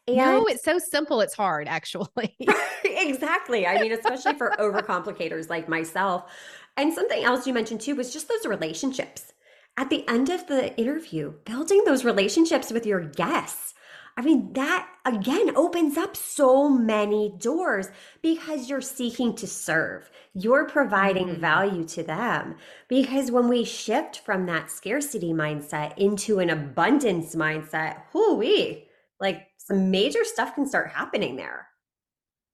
And 0.07 0.18
no, 0.18 0.45
it's 0.45 0.63
so 0.63 0.80
simple. 0.80 1.21
It's 1.21 1.33
hard, 1.33 1.68
actually. 1.68 2.36
exactly. 2.83 3.65
I 3.65 3.80
mean, 3.81 3.94
especially 3.94 4.33
for 4.33 4.54
overcomplicators 4.60 5.50
like 5.50 5.69
myself. 5.69 6.31
And 6.75 6.94
something 6.94 7.24
else 7.24 7.48
you 7.48 7.54
mentioned 7.54 7.81
too 7.81 7.95
was 7.95 8.12
just 8.12 8.27
those 8.27 8.45
relationships. 8.45 9.33
At 9.77 9.89
the 9.89 10.07
end 10.07 10.30
of 10.30 10.48
the 10.48 10.75
interview, 10.77 11.33
building 11.45 11.83
those 11.86 12.04
relationships 12.04 12.71
with 12.71 12.86
your 12.86 13.00
guests. 13.00 13.74
I 14.15 14.21
mean, 14.21 14.54
that 14.54 14.88
again 15.06 15.56
opens 15.56 15.98
up 15.98 16.15
so 16.15 16.69
many 16.69 17.33
doors 17.39 17.88
because 18.21 18.69
you're 18.69 18.81
seeking 18.81 19.36
to 19.36 19.48
serve. 19.48 20.10
You're 20.33 20.65
providing 20.65 21.27
mm-hmm. 21.30 21.42
value 21.42 21.86
to 21.89 22.04
them. 22.04 22.56
Because 22.88 23.31
when 23.31 23.48
we 23.48 23.63
shift 23.63 24.19
from 24.19 24.45
that 24.45 24.70
scarcity 24.70 25.34
mindset 25.34 25.98
into 25.98 26.39
an 26.39 26.51
abundance 26.51 27.36
mindset, 27.36 28.03
whoo 28.13 28.36
wee, 28.36 28.88
like 29.20 29.48
some 29.58 29.89
major 29.89 30.24
stuff 30.24 30.53
can 30.53 30.67
start 30.67 30.91
happening 30.91 31.36
there. 31.36 31.67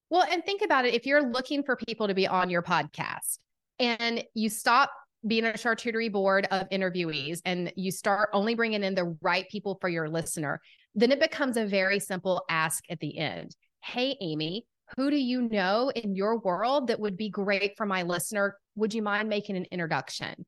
Well, 0.08 0.26
and 0.30 0.44
think 0.44 0.62
about 0.62 0.86
it 0.86 0.94
if 0.94 1.06
you're 1.06 1.22
looking 1.22 1.62
for 1.62 1.76
people 1.76 2.08
to 2.08 2.14
be 2.14 2.26
on 2.26 2.50
your 2.50 2.62
podcast 2.62 3.38
and 3.78 4.24
you 4.34 4.48
stop 4.48 4.90
being 5.26 5.44
a 5.44 5.52
charcuterie 5.52 6.10
board 6.10 6.48
of 6.50 6.68
interviewees 6.70 7.40
and 7.44 7.72
you 7.76 7.90
start 7.90 8.30
only 8.32 8.54
bringing 8.54 8.82
in 8.82 8.94
the 8.94 9.16
right 9.20 9.48
people 9.50 9.76
for 9.80 9.88
your 9.88 10.08
listener, 10.08 10.60
then 10.94 11.12
it 11.12 11.20
becomes 11.20 11.56
a 11.56 11.66
very 11.66 12.00
simple 12.00 12.42
ask 12.48 12.84
at 12.90 13.00
the 13.00 13.18
end. 13.18 13.54
Hey, 13.82 14.16
Amy, 14.20 14.66
who 14.96 15.10
do 15.10 15.16
you 15.16 15.42
know 15.42 15.90
in 15.94 16.14
your 16.14 16.38
world 16.38 16.88
that 16.88 17.00
would 17.00 17.16
be 17.16 17.28
great 17.28 17.74
for 17.76 17.86
my 17.86 18.02
listener? 18.02 18.56
Would 18.76 18.94
you 18.94 19.02
mind 19.02 19.28
making 19.28 19.56
an 19.56 19.66
introduction? 19.70 20.44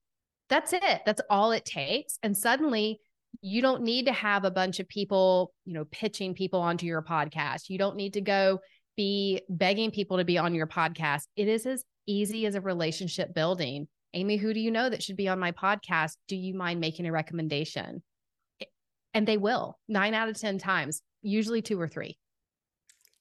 That's 0.48 0.72
it. 0.72 1.02
That's 1.06 1.22
all 1.30 1.52
it 1.52 1.64
takes. 1.64 2.18
And 2.22 2.36
suddenly 2.36 2.98
you 3.40 3.62
don't 3.62 3.82
need 3.82 4.06
to 4.06 4.12
have 4.12 4.44
a 4.44 4.50
bunch 4.50 4.80
of 4.80 4.88
people, 4.88 5.54
you 5.64 5.72
know, 5.72 5.86
pitching 5.90 6.34
people 6.34 6.60
onto 6.60 6.86
your 6.86 7.02
podcast. 7.02 7.70
You 7.70 7.78
don't 7.78 7.96
need 7.96 8.14
to 8.14 8.20
go 8.20 8.60
be 8.96 9.40
begging 9.48 9.90
people 9.90 10.18
to 10.18 10.24
be 10.24 10.36
on 10.36 10.54
your 10.54 10.66
podcast. 10.66 11.22
It 11.36 11.48
is 11.48 11.64
as 11.64 11.84
easy 12.06 12.46
as 12.46 12.54
a 12.54 12.60
relationship 12.60 13.32
building. 13.32 13.88
Amy, 14.12 14.36
who 14.36 14.52
do 14.52 14.60
you 14.60 14.70
know 14.70 14.90
that 14.90 15.02
should 15.02 15.16
be 15.16 15.28
on 15.28 15.38
my 15.38 15.52
podcast? 15.52 16.16
Do 16.28 16.36
you 16.36 16.52
mind 16.54 16.80
making 16.80 17.06
a 17.06 17.12
recommendation? 17.12 18.02
And 19.14 19.26
they 19.26 19.36
will 19.36 19.78
nine 19.88 20.14
out 20.14 20.28
of 20.28 20.38
10 20.38 20.58
times, 20.58 21.02
usually 21.22 21.62
two 21.62 21.80
or 21.80 21.88
three. 21.88 22.18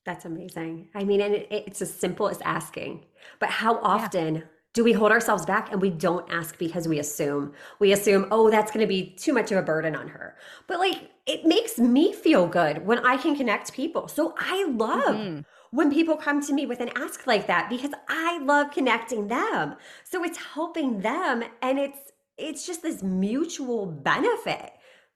That's 0.05 0.25
amazing. 0.25 0.89
I 0.95 1.03
mean, 1.03 1.21
and 1.21 1.36
it, 1.36 1.48
it's 1.51 1.81
as 1.81 1.93
simple 1.93 2.27
as 2.27 2.41
asking, 2.41 3.05
but 3.39 3.50
how 3.50 3.77
often 3.81 4.36
yeah 4.36 4.41
do 4.74 4.83
we 4.83 4.93
hold 4.93 5.12
ourselves 5.12 5.45
back 5.45 5.71
and 5.71 5.81
we 5.81 5.89
don't 5.89 6.31
ask 6.31 6.57
because 6.57 6.88
we 6.88 7.00
assume? 7.00 7.53
We 7.79 7.91
assume 7.91 8.27
oh 8.31 8.50
that's 8.50 8.71
going 8.71 8.81
to 8.81 8.88
be 8.88 9.12
too 9.12 9.33
much 9.33 9.51
of 9.51 9.57
a 9.57 9.62
burden 9.62 9.95
on 9.95 10.07
her. 10.10 10.38
But 10.67 10.79
like 10.79 11.12
it 11.25 11.45
makes 11.45 11.77
me 11.77 12.13
feel 12.13 12.48
good 12.48 12.86
when 12.86 13.00
i 13.05 13.17
can 13.17 13.36
connect 13.36 13.74
people. 13.74 14.07
So 14.07 14.33
i 14.39 14.65
love 14.65 15.15
mm-hmm. 15.15 15.41
when 15.71 15.91
people 15.91 16.15
come 16.15 16.41
to 16.41 16.53
me 16.53 16.65
with 16.65 16.79
an 16.79 16.89
ask 16.95 17.27
like 17.27 17.48
that 17.48 17.69
because 17.69 17.91
i 18.07 18.39
love 18.39 18.71
connecting 18.71 19.27
them. 19.27 19.75
So 20.05 20.24
it's 20.24 20.38
helping 20.38 21.01
them 21.01 21.43
and 21.62 21.77
it's 21.77 22.00
it's 22.38 22.65
just 22.65 22.81
this 22.81 23.03
mutual 23.03 23.86
benefit 23.86 24.71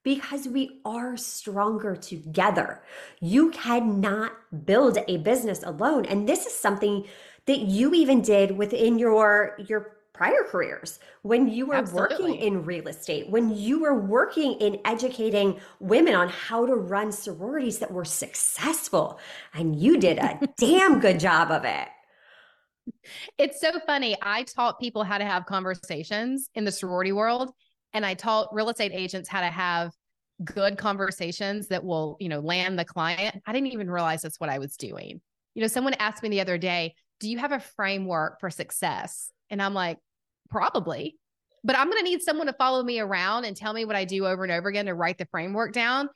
because 0.05 0.47
we 0.47 0.79
are 0.85 1.17
stronger 1.17 1.95
together. 1.95 2.81
You 3.19 3.50
cannot 3.51 4.31
build 4.65 5.00
a 5.07 5.17
business 5.17 5.63
alone. 5.63 6.05
And 6.05 6.29
this 6.29 6.45
is 6.45 6.53
something 6.53 7.05
that 7.47 7.59
you 7.59 7.93
even 7.93 8.21
did 8.21 8.57
within 8.57 8.97
your 8.97 9.57
your 9.67 9.97
prior 10.13 10.43
careers, 10.50 11.00
when 11.24 11.50
you 11.50 11.65
were 11.65 11.75
Absolutely. 11.75 12.31
working 12.31 12.35
in 12.39 12.63
real 12.63 12.88
estate, 12.88 13.29
when 13.29 13.53
you 13.53 13.81
were 13.81 14.00
working 14.00 14.53
in 14.53 14.79
educating 14.85 15.59
women 15.81 16.15
on 16.15 16.29
how 16.29 16.65
to 16.65 16.74
run 16.74 17.12
sororities 17.12 17.79
that 17.79 17.91
were 17.91 18.05
successful. 18.05 19.19
And 19.53 19.75
you 19.75 19.97
did 19.97 20.17
a 20.17 20.39
damn 20.57 21.01
good 21.01 21.19
job 21.19 21.51
of 21.51 21.65
it. 21.65 21.89
It's 23.38 23.59
so 23.59 23.71
funny. 23.85 24.15
I 24.21 24.43
taught 24.43 24.79
people 24.79 25.03
how 25.03 25.17
to 25.17 25.25
have 25.25 25.45
conversations 25.45 26.50
in 26.55 26.63
the 26.63 26.71
sorority 26.71 27.12
world, 27.12 27.51
and 27.96 28.06
I 28.06 28.14
taught 28.14 28.54
real 28.54 28.70
estate 28.70 28.92
agents 28.94 29.30
how 29.30 29.40
to 29.40 29.48
have 29.48 29.94
good 30.44 30.78
conversations 30.78 31.70
that 31.70 31.84
will, 31.84 32.18
you 32.20 32.28
know, 32.28 32.42
land 32.42 32.78
the 32.78 32.84
client. 32.84 33.42
I 33.48 33.54
didn't 33.54 33.72
even 33.72 33.90
realize 33.90 34.22
that's 34.22 34.40
what 34.40 34.50
I 34.50 34.60
was 34.60 34.75
doing. 34.75 35.22
You 35.56 35.62
know, 35.62 35.68
someone 35.68 35.94
asked 35.94 36.22
me 36.22 36.28
the 36.28 36.42
other 36.42 36.58
day, 36.58 36.94
Do 37.22 37.30
you 37.30 37.38
have 37.38 37.54
a 37.54 37.62
framework 37.62 38.42
for 38.42 38.50
success? 38.50 39.32
And 39.50 39.62
I'm 39.62 39.74
like, 39.74 39.98
Probably, 40.50 41.16
but 41.64 41.78
I'm 41.78 41.90
going 41.90 42.04
to 42.04 42.10
need 42.10 42.22
someone 42.22 42.48
to 42.48 42.54
follow 42.54 42.84
me 42.84 43.00
around 43.00 43.46
and 43.46 43.56
tell 43.56 43.72
me 43.72 43.86
what 43.86 43.96
I 43.96 44.04
do 44.04 44.28
over 44.28 44.44
and 44.44 44.52
over 44.52 44.68
again 44.68 44.88
to 44.88 44.94
write 44.94 45.18
the 45.18 45.28
framework 45.32 45.72
down. 45.72 46.10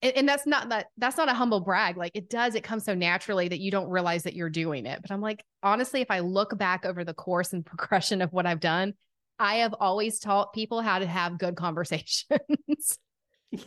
And, 0.00 0.16
and 0.16 0.28
that's 0.28 0.46
not 0.46 0.70
that 0.70 0.86
that's 0.96 1.18
not 1.18 1.28
a 1.28 1.34
humble 1.34 1.60
brag. 1.60 1.98
Like 1.98 2.12
it 2.14 2.30
does, 2.30 2.54
it 2.54 2.64
comes 2.64 2.86
so 2.86 2.94
naturally 2.94 3.46
that 3.48 3.60
you 3.60 3.70
don't 3.70 3.90
realize 3.90 4.22
that 4.22 4.34
you're 4.34 4.48
doing 4.48 4.86
it. 4.86 5.02
But 5.02 5.10
I'm 5.10 5.20
like, 5.20 5.44
honestly, 5.62 6.00
if 6.00 6.10
I 6.10 6.20
look 6.20 6.56
back 6.56 6.86
over 6.86 7.04
the 7.04 7.12
course 7.12 7.52
and 7.52 7.64
progression 7.66 8.22
of 8.22 8.32
what 8.32 8.46
I've 8.46 8.60
done, 8.60 8.94
I 9.38 9.56
have 9.56 9.74
always 9.78 10.18
taught 10.20 10.52
people 10.52 10.80
how 10.80 10.98
to 10.98 11.06
have 11.06 11.38
good 11.38 11.56
conversations. 11.56 12.98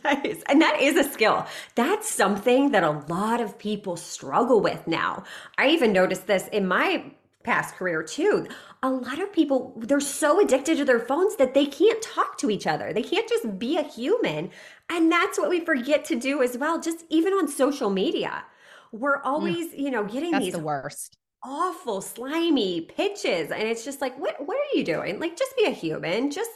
Yes. 0.04 0.42
And 0.46 0.60
that 0.60 0.82
is 0.82 0.96
a 0.96 1.10
skill. 1.10 1.46
That's 1.74 2.06
something 2.12 2.72
that 2.72 2.84
a 2.84 3.02
lot 3.08 3.40
of 3.40 3.58
people 3.58 3.96
struggle 3.96 4.60
with 4.60 4.86
now. 4.86 5.24
I 5.56 5.68
even 5.68 5.94
noticed 5.94 6.26
this 6.26 6.46
in 6.48 6.66
my 6.66 7.10
past 7.42 7.74
career 7.76 8.02
too. 8.02 8.46
A 8.82 8.90
lot 8.90 9.18
of 9.18 9.32
people, 9.32 9.72
they're 9.78 10.00
so 10.00 10.40
addicted 10.40 10.76
to 10.76 10.84
their 10.84 11.00
phones 11.00 11.36
that 11.36 11.54
they 11.54 11.64
can't 11.64 12.02
talk 12.02 12.36
to 12.38 12.50
each 12.50 12.66
other. 12.66 12.92
They 12.92 13.02
can't 13.02 13.28
just 13.28 13.58
be 13.58 13.78
a 13.78 13.82
human. 13.82 14.50
And 14.90 15.10
that's 15.10 15.38
what 15.38 15.48
we 15.48 15.60
forget 15.60 16.04
to 16.06 16.16
do 16.16 16.42
as 16.42 16.58
well, 16.58 16.78
just 16.80 17.04
even 17.08 17.32
on 17.32 17.48
social 17.48 17.88
media. 17.88 18.44
We're 18.92 19.22
always, 19.22 19.68
mm. 19.68 19.78
you 19.78 19.90
know, 19.90 20.04
getting 20.04 20.32
That's 20.32 20.44
these 20.44 20.52
the 20.52 20.58
worst. 20.58 21.16
Awful, 21.44 22.00
slimy 22.00 22.82
pitches. 22.82 23.50
And 23.50 23.62
it's 23.62 23.84
just 23.84 24.00
like, 24.00 24.18
what 24.18 24.36
what 24.46 24.56
are 24.56 24.76
you 24.76 24.84
doing? 24.84 25.20
Like 25.20 25.36
just 25.36 25.56
be 25.56 25.64
a 25.64 25.70
human. 25.70 26.30
Just, 26.30 26.50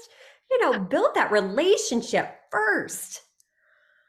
you 0.51 0.61
know, 0.61 0.79
build 0.79 1.15
that 1.15 1.33
relationship 1.33 2.35
first. 2.51 3.23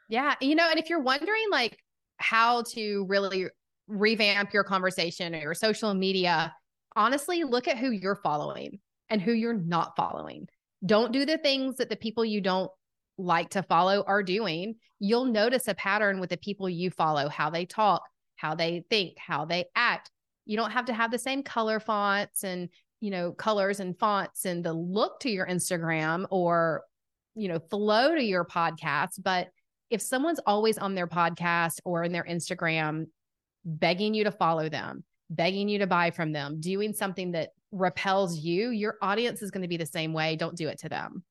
Yeah. 0.08 0.34
You 0.40 0.54
know, 0.54 0.68
and 0.68 0.78
if 0.78 0.90
you're 0.90 1.00
wondering 1.00 1.46
like 1.50 1.78
how 2.18 2.62
to 2.74 3.06
really 3.08 3.46
revamp 3.88 4.52
your 4.52 4.64
conversation 4.64 5.34
or 5.34 5.40
your 5.40 5.54
social 5.54 5.94
media, 5.94 6.54
honestly, 6.96 7.44
look 7.44 7.68
at 7.68 7.78
who 7.78 7.90
you're 7.90 8.20
following 8.22 8.80
and 9.10 9.20
who 9.20 9.32
you're 9.32 9.54
not 9.54 9.96
following. 9.96 10.48
Don't 10.84 11.12
do 11.12 11.24
the 11.24 11.38
things 11.38 11.76
that 11.76 11.88
the 11.88 11.96
people 11.96 12.24
you 12.24 12.40
don't 12.40 12.70
like 13.16 13.50
to 13.50 13.62
follow 13.62 14.04
are 14.06 14.22
doing. 14.22 14.76
You'll 14.98 15.26
notice 15.26 15.68
a 15.68 15.74
pattern 15.74 16.20
with 16.20 16.30
the 16.30 16.36
people 16.36 16.68
you 16.68 16.90
follow, 16.90 17.28
how 17.28 17.50
they 17.50 17.64
talk, 17.64 18.02
how 18.36 18.54
they 18.54 18.84
think, 18.90 19.18
how 19.18 19.44
they 19.44 19.66
act. 19.74 20.10
You 20.46 20.56
don't 20.56 20.70
have 20.72 20.86
to 20.86 20.94
have 20.94 21.10
the 21.10 21.18
same 21.18 21.42
color 21.42 21.80
fonts 21.80 22.44
and, 22.44 22.68
you 23.00 23.10
know, 23.10 23.32
colors 23.32 23.80
and 23.80 23.98
fonts 23.98 24.44
and 24.44 24.64
the 24.64 24.72
look 24.72 25.20
to 25.20 25.30
your 25.30 25.46
Instagram 25.46 26.26
or, 26.30 26.82
you 27.34 27.48
know, 27.48 27.58
flow 27.58 28.14
to 28.14 28.22
your 28.22 28.44
podcast. 28.44 29.22
But 29.22 29.48
if 29.90 30.00
someone's 30.02 30.40
always 30.46 30.78
on 30.78 30.94
their 30.94 31.06
podcast 31.06 31.80
or 31.84 32.04
in 32.04 32.12
their 32.12 32.24
Instagram 32.24 33.06
begging 33.64 34.14
you 34.14 34.24
to 34.24 34.30
follow 34.30 34.68
them, 34.68 35.04
begging 35.30 35.68
you 35.68 35.78
to 35.78 35.86
buy 35.86 36.10
from 36.10 36.32
them, 36.32 36.60
doing 36.60 36.92
something 36.92 37.32
that 37.32 37.50
repels 37.72 38.38
you, 38.38 38.70
your 38.70 38.96
audience 39.02 39.42
is 39.42 39.50
going 39.50 39.62
to 39.62 39.68
be 39.68 39.76
the 39.76 39.86
same 39.86 40.12
way. 40.12 40.36
Don't 40.36 40.56
do 40.56 40.68
it 40.68 40.78
to 40.80 40.88
them. 40.88 41.22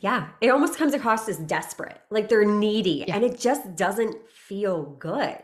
Yeah, 0.00 0.28
it 0.40 0.48
almost 0.50 0.78
comes 0.78 0.94
across 0.94 1.28
as 1.28 1.38
desperate, 1.38 1.98
like 2.10 2.28
they're 2.28 2.44
needy, 2.44 3.04
Yeah. 3.08 3.16
and 3.16 3.24
it 3.24 3.38
just 3.38 3.74
doesn't 3.74 4.14
feel 4.30 4.84
good. 4.84 5.38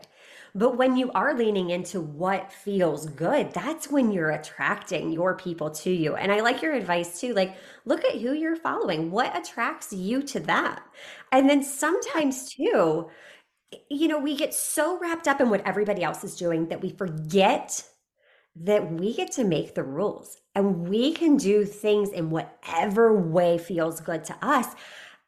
But 0.57 0.77
when 0.77 0.95
you 0.95 1.11
are 1.11 1.37
leaning 1.37 1.71
into 1.71 1.99
what 1.99 2.49
feels 2.49 3.07
good, 3.07 3.51
that's 3.51 3.91
when 3.91 4.09
you're 4.13 4.31
attracting 4.31 5.11
your 5.11 5.35
people 5.35 5.69
to 5.71 5.91
you. 5.91 6.15
And 6.15 6.31
I 6.31 6.39
like 6.39 6.61
your 6.61 6.73
advice 6.73 7.19
too. 7.19 7.33
Like, 7.33 7.57
look 7.83 8.05
at 8.05 8.21
who 8.21 8.31
you're 8.31 8.55
following, 8.55 9.11
what 9.11 9.37
attracts 9.37 9.91
you 9.91 10.23
to 10.23 10.39
them. 10.39 10.77
And 11.33 11.49
then 11.49 11.61
sometimes 11.61 12.53
too, 12.53 13.09
you 13.89 14.07
know, 14.07 14.17
we 14.17 14.37
get 14.37 14.53
so 14.53 14.97
wrapped 14.97 15.27
up 15.27 15.41
in 15.41 15.49
what 15.49 15.67
everybody 15.67 16.03
else 16.03 16.23
is 16.23 16.37
doing 16.37 16.69
that 16.69 16.81
we 16.81 16.89
forget 16.91 17.83
that 18.55 18.89
we 18.93 19.13
get 19.13 19.33
to 19.33 19.43
make 19.43 19.75
the 19.75 19.83
rules 19.83 20.37
and 20.55 20.87
we 20.87 21.11
can 21.11 21.35
do 21.35 21.65
things 21.65 22.11
in 22.11 22.29
whatever 22.29 23.19
way 23.19 23.57
feels 23.57 23.99
good 23.99 24.23
to 24.23 24.35
us. 24.41 24.67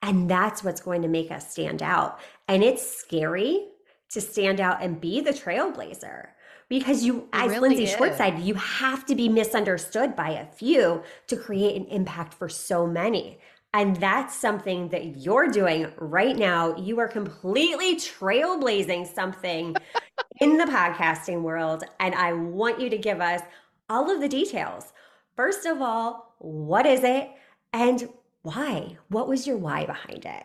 And 0.01 0.29
that's 0.29 0.63
what's 0.63 0.79
going 0.79 1.01
to 1.01 1.10
make 1.10 1.31
us 1.31 1.51
stand 1.51 1.84
out. 1.84 2.22
And 2.48 2.63
it's 2.63 2.98
scary 2.98 3.67
to 4.12 4.22
stand 4.22 4.60
out 4.60 4.82
and 4.82 5.02
be 5.02 5.22
the 5.22 5.32
trailblazer 5.32 6.28
because 6.70 7.04
you, 7.04 7.28
as 7.34 7.50
really 7.50 7.70
Lindsay. 7.70 7.96
Schwartzide, 7.96 8.44
you 8.44 8.54
have 8.56 9.06
to 9.06 9.16
be 9.16 9.30
misunderstood 9.30 10.16
by 10.16 10.32
a 10.32 10.46
few 10.46 11.04
to 11.28 11.38
create 11.38 11.76
an 11.76 11.86
impact 11.88 12.34
for 12.34 12.50
so 12.50 12.86
many. 12.86 13.40
And 13.74 13.96
that's 13.98 14.36
something 14.36 14.90
that 14.90 15.18
you're 15.18 15.48
doing 15.48 15.92
right 15.98 16.36
now. 16.36 16.76
You 16.78 17.00
are 17.00 17.08
completely 17.08 17.96
trailblazing 17.96 19.14
something 19.14 19.76
in 20.40 20.58
the 20.58 20.66
podcasting 20.66 21.42
world. 21.42 21.84
And 22.00 22.16
I 22.16 22.34
want 22.34 22.80
you 22.80 22.90
to 22.90 22.98
give 22.98 23.22
us 23.22 23.42
all 23.90 24.10
of 24.10 24.22
the 24.22 24.30
details. 24.30 24.94
First 25.36 25.66
of 25.66 25.82
all, 25.82 26.36
what 26.40 26.86
is 26.86 27.04
it 27.04 27.30
and 27.74 28.10
why? 28.42 28.98
What 29.10 29.28
was 29.28 29.46
your 29.46 29.58
why 29.58 29.86
behind 29.86 30.26
it? 30.26 30.44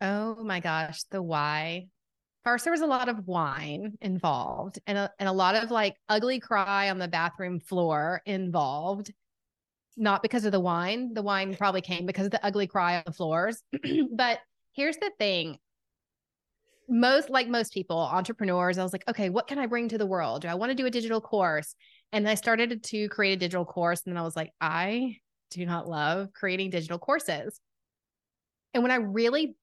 Oh 0.00 0.42
my 0.42 0.60
gosh, 0.60 1.02
the 1.10 1.22
why. 1.22 1.88
First, 2.44 2.64
there 2.64 2.72
was 2.72 2.80
a 2.80 2.86
lot 2.86 3.08
of 3.08 3.26
wine 3.26 3.96
involved 4.00 4.80
and 4.86 4.98
a, 4.98 5.10
and 5.18 5.28
a 5.28 5.32
lot 5.32 5.54
of 5.54 5.70
like 5.70 5.96
ugly 6.08 6.40
cry 6.40 6.90
on 6.90 6.98
the 6.98 7.08
bathroom 7.08 7.60
floor 7.60 8.20
involved. 8.26 9.12
Not 9.96 10.22
because 10.22 10.44
of 10.44 10.52
the 10.52 10.60
wine. 10.60 11.14
The 11.14 11.22
wine 11.22 11.54
probably 11.54 11.82
came 11.82 12.06
because 12.06 12.26
of 12.26 12.32
the 12.32 12.44
ugly 12.44 12.66
cry 12.66 12.96
on 12.96 13.02
the 13.06 13.12
floors. 13.12 13.62
but 14.12 14.40
here's 14.72 14.96
the 14.96 15.12
thing 15.18 15.58
most 16.88 17.30
like 17.30 17.48
most 17.48 17.72
people 17.72 17.96
entrepreneurs 17.96 18.76
i 18.76 18.82
was 18.82 18.92
like 18.92 19.04
okay 19.08 19.30
what 19.30 19.46
can 19.46 19.58
i 19.58 19.66
bring 19.66 19.88
to 19.88 19.98
the 19.98 20.06
world 20.06 20.42
do 20.42 20.48
i 20.48 20.54
want 20.54 20.70
to 20.70 20.74
do 20.74 20.84
a 20.84 20.90
digital 20.90 21.20
course 21.20 21.74
and 22.12 22.28
i 22.28 22.34
started 22.34 22.82
to 22.82 23.08
create 23.08 23.32
a 23.32 23.36
digital 23.36 23.64
course 23.64 24.02
and 24.04 24.12
then 24.12 24.20
i 24.20 24.24
was 24.24 24.36
like 24.36 24.50
i 24.60 25.16
do 25.50 25.64
not 25.64 25.88
love 25.88 26.28
creating 26.34 26.70
digital 26.70 26.98
courses 26.98 27.60
and 28.74 28.82
when 28.82 28.92
i 28.92 28.96
really 28.96 29.54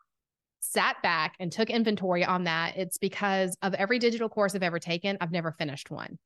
sat 0.60 1.02
back 1.02 1.36
and 1.40 1.52
took 1.52 1.70
inventory 1.70 2.24
on 2.24 2.44
that 2.44 2.76
it's 2.78 2.98
because 2.98 3.56
of 3.62 3.74
every 3.76 4.00
digital 4.00 4.30
course 4.30 4.56
i've 4.56 4.64
ever 4.64 4.80
taken 4.80 5.18
i've 5.22 5.32
never 5.32 5.52
finished 5.52 5.90
one 5.90 6.18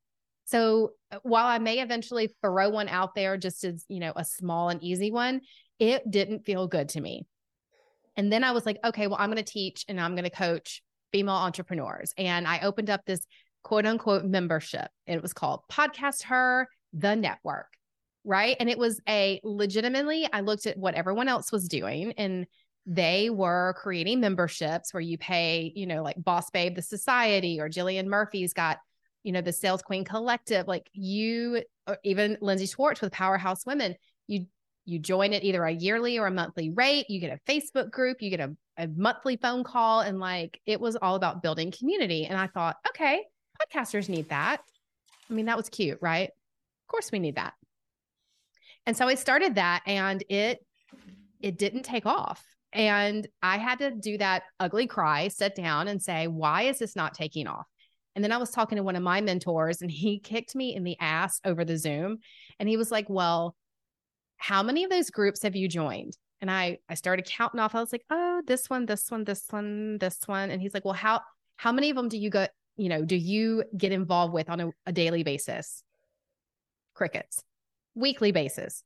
so 0.45 0.91
uh, 1.11 1.19
while 1.23 1.45
i 1.45 1.59
may 1.59 1.79
eventually 1.79 2.33
throw 2.41 2.69
one 2.69 2.87
out 2.89 3.15
there 3.15 3.37
just 3.37 3.63
as 3.63 3.85
you 3.87 3.99
know 3.99 4.13
a 4.15 4.25
small 4.25 4.69
and 4.69 4.83
easy 4.83 5.11
one 5.11 5.41
it 5.79 6.09
didn't 6.09 6.45
feel 6.45 6.67
good 6.67 6.89
to 6.89 6.99
me 7.01 7.25
and 8.15 8.31
then 8.31 8.43
I 8.43 8.51
was 8.51 8.65
like, 8.65 8.79
okay, 8.83 9.07
well, 9.07 9.17
I'm 9.19 9.31
going 9.31 9.43
to 9.43 9.51
teach 9.51 9.85
and 9.87 9.99
I'm 9.99 10.13
going 10.13 10.23
to 10.23 10.29
coach 10.29 10.81
female 11.11 11.35
entrepreneurs. 11.35 12.13
And 12.17 12.47
I 12.47 12.59
opened 12.59 12.89
up 12.89 13.01
this 13.05 13.25
quote 13.63 13.85
unquote 13.85 14.25
membership. 14.25 14.89
It 15.07 15.21
was 15.21 15.33
called 15.33 15.61
Podcast 15.71 16.23
Her, 16.23 16.67
the 16.93 17.15
network. 17.15 17.67
Right. 18.25 18.55
And 18.59 18.69
it 18.69 18.77
was 18.77 19.01
a 19.07 19.41
legitimately, 19.43 20.27
I 20.31 20.41
looked 20.41 20.65
at 20.65 20.77
what 20.77 20.95
everyone 20.95 21.27
else 21.27 21.51
was 21.51 21.67
doing 21.67 22.13
and 22.17 22.45
they 22.85 23.29
were 23.29 23.75
creating 23.77 24.19
memberships 24.19 24.93
where 24.93 25.01
you 25.01 25.17
pay, 25.17 25.71
you 25.75 25.87
know, 25.87 26.03
like 26.03 26.21
Boss 26.21 26.49
Babe, 26.49 26.75
the 26.75 26.81
Society, 26.81 27.59
or 27.59 27.69
Jillian 27.69 28.07
Murphy's 28.07 28.53
got, 28.53 28.79
you 29.23 29.31
know, 29.31 29.41
the 29.41 29.53
Sales 29.53 29.81
Queen 29.81 30.03
Collective. 30.03 30.67
Like 30.67 30.89
you, 30.93 31.63
or 31.87 31.97
even 32.03 32.37
Lindsay 32.41 32.65
Schwartz 32.65 33.01
with 33.01 33.13
Powerhouse 33.13 33.65
Women, 33.65 33.95
you 34.27 34.47
you 34.85 34.99
join 34.99 35.31
it 35.31 35.43
either 35.43 35.63
a 35.63 35.71
yearly 35.71 36.19
or 36.19 36.27
a 36.27 36.31
monthly 36.31 36.69
rate. 36.69 37.09
You 37.09 37.21
get 37.21 37.39
a 37.39 37.51
Facebook 37.51 37.89
group, 37.89 38.21
you 38.21 38.29
get 38.29 38.41
a, 38.41 38.53
a 38.77 38.87
monthly 38.87 39.37
phone 39.37 39.63
call. 39.63 40.01
And 40.01 40.19
like 40.19 40.59
it 40.65 40.79
was 40.79 40.97
all 40.97 41.15
about 41.15 41.41
building 41.41 41.71
community. 41.71 42.25
And 42.25 42.37
I 42.37 42.47
thought, 42.47 42.75
okay, 42.89 43.23
podcasters 43.61 44.09
need 44.09 44.27
that. 44.29 44.61
I 45.29 45.33
mean, 45.33 45.45
that 45.45 45.55
was 45.55 45.69
cute, 45.69 45.99
right? 46.01 46.27
Of 46.27 46.87
course 46.89 47.11
we 47.11 47.19
need 47.19 47.35
that. 47.35 47.53
And 48.85 48.97
so 48.97 49.07
I 49.07 49.15
started 49.15 49.55
that 49.55 49.83
and 49.85 50.21
it 50.27 50.59
it 51.39 51.57
didn't 51.57 51.83
take 51.83 52.05
off. 52.05 52.43
And 52.73 53.27
I 53.41 53.57
had 53.57 53.79
to 53.79 53.91
do 53.91 54.17
that 54.17 54.43
ugly 54.59 54.87
cry, 54.87 55.27
sit 55.27 55.55
down 55.55 55.87
and 55.87 56.01
say, 56.01 56.27
why 56.27 56.63
is 56.63 56.79
this 56.79 56.95
not 56.95 57.13
taking 57.13 57.47
off? 57.47 57.67
And 58.15 58.23
then 58.23 58.31
I 58.31 58.37
was 58.37 58.51
talking 58.51 58.77
to 58.77 58.83
one 58.83 58.95
of 58.95 59.03
my 59.03 59.21
mentors 59.21 59.81
and 59.81 59.91
he 59.91 60.19
kicked 60.23 60.55
me 60.55 60.75
in 60.75 60.83
the 60.83 60.97
ass 60.99 61.39
over 61.45 61.63
the 61.63 61.77
Zoom. 61.77 62.17
And 62.59 62.67
he 62.67 62.77
was 62.77 62.91
like, 62.91 63.09
well, 63.09 63.55
how 64.37 64.63
many 64.63 64.83
of 64.83 64.89
those 64.89 65.09
groups 65.09 65.43
have 65.43 65.55
you 65.55 65.67
joined? 65.67 66.17
And 66.41 66.51
I 66.51 66.79
I 66.89 66.95
started 66.95 67.25
counting 67.25 67.59
off. 67.59 67.75
I 67.75 67.79
was 67.79 67.93
like, 67.93 68.03
oh, 68.09 68.41
this 68.45 68.69
one, 68.69 68.85
this 68.85 69.09
one, 69.09 69.23
this 69.23 69.45
one, 69.49 69.97
this 69.99 70.19
one. 70.25 70.51
And 70.51 70.61
he's 70.61 70.73
like, 70.73 70.83
well, 70.83 70.93
how 70.93 71.21
how 71.55 71.71
many 71.71 71.89
of 71.89 71.95
them 71.95 72.09
do 72.09 72.17
you 72.17 72.29
go, 72.29 72.47
you 72.75 72.89
know, 72.89 73.05
do 73.05 73.15
you 73.15 73.63
get 73.77 73.93
involved 73.93 74.33
with 74.33 74.49
on 74.49 74.59
a, 74.59 74.71
a 74.85 74.91
daily 74.91 75.23
basis? 75.23 75.83
Crickets. 76.93 77.43
weekly 77.95 78.31
basis. 78.31 78.83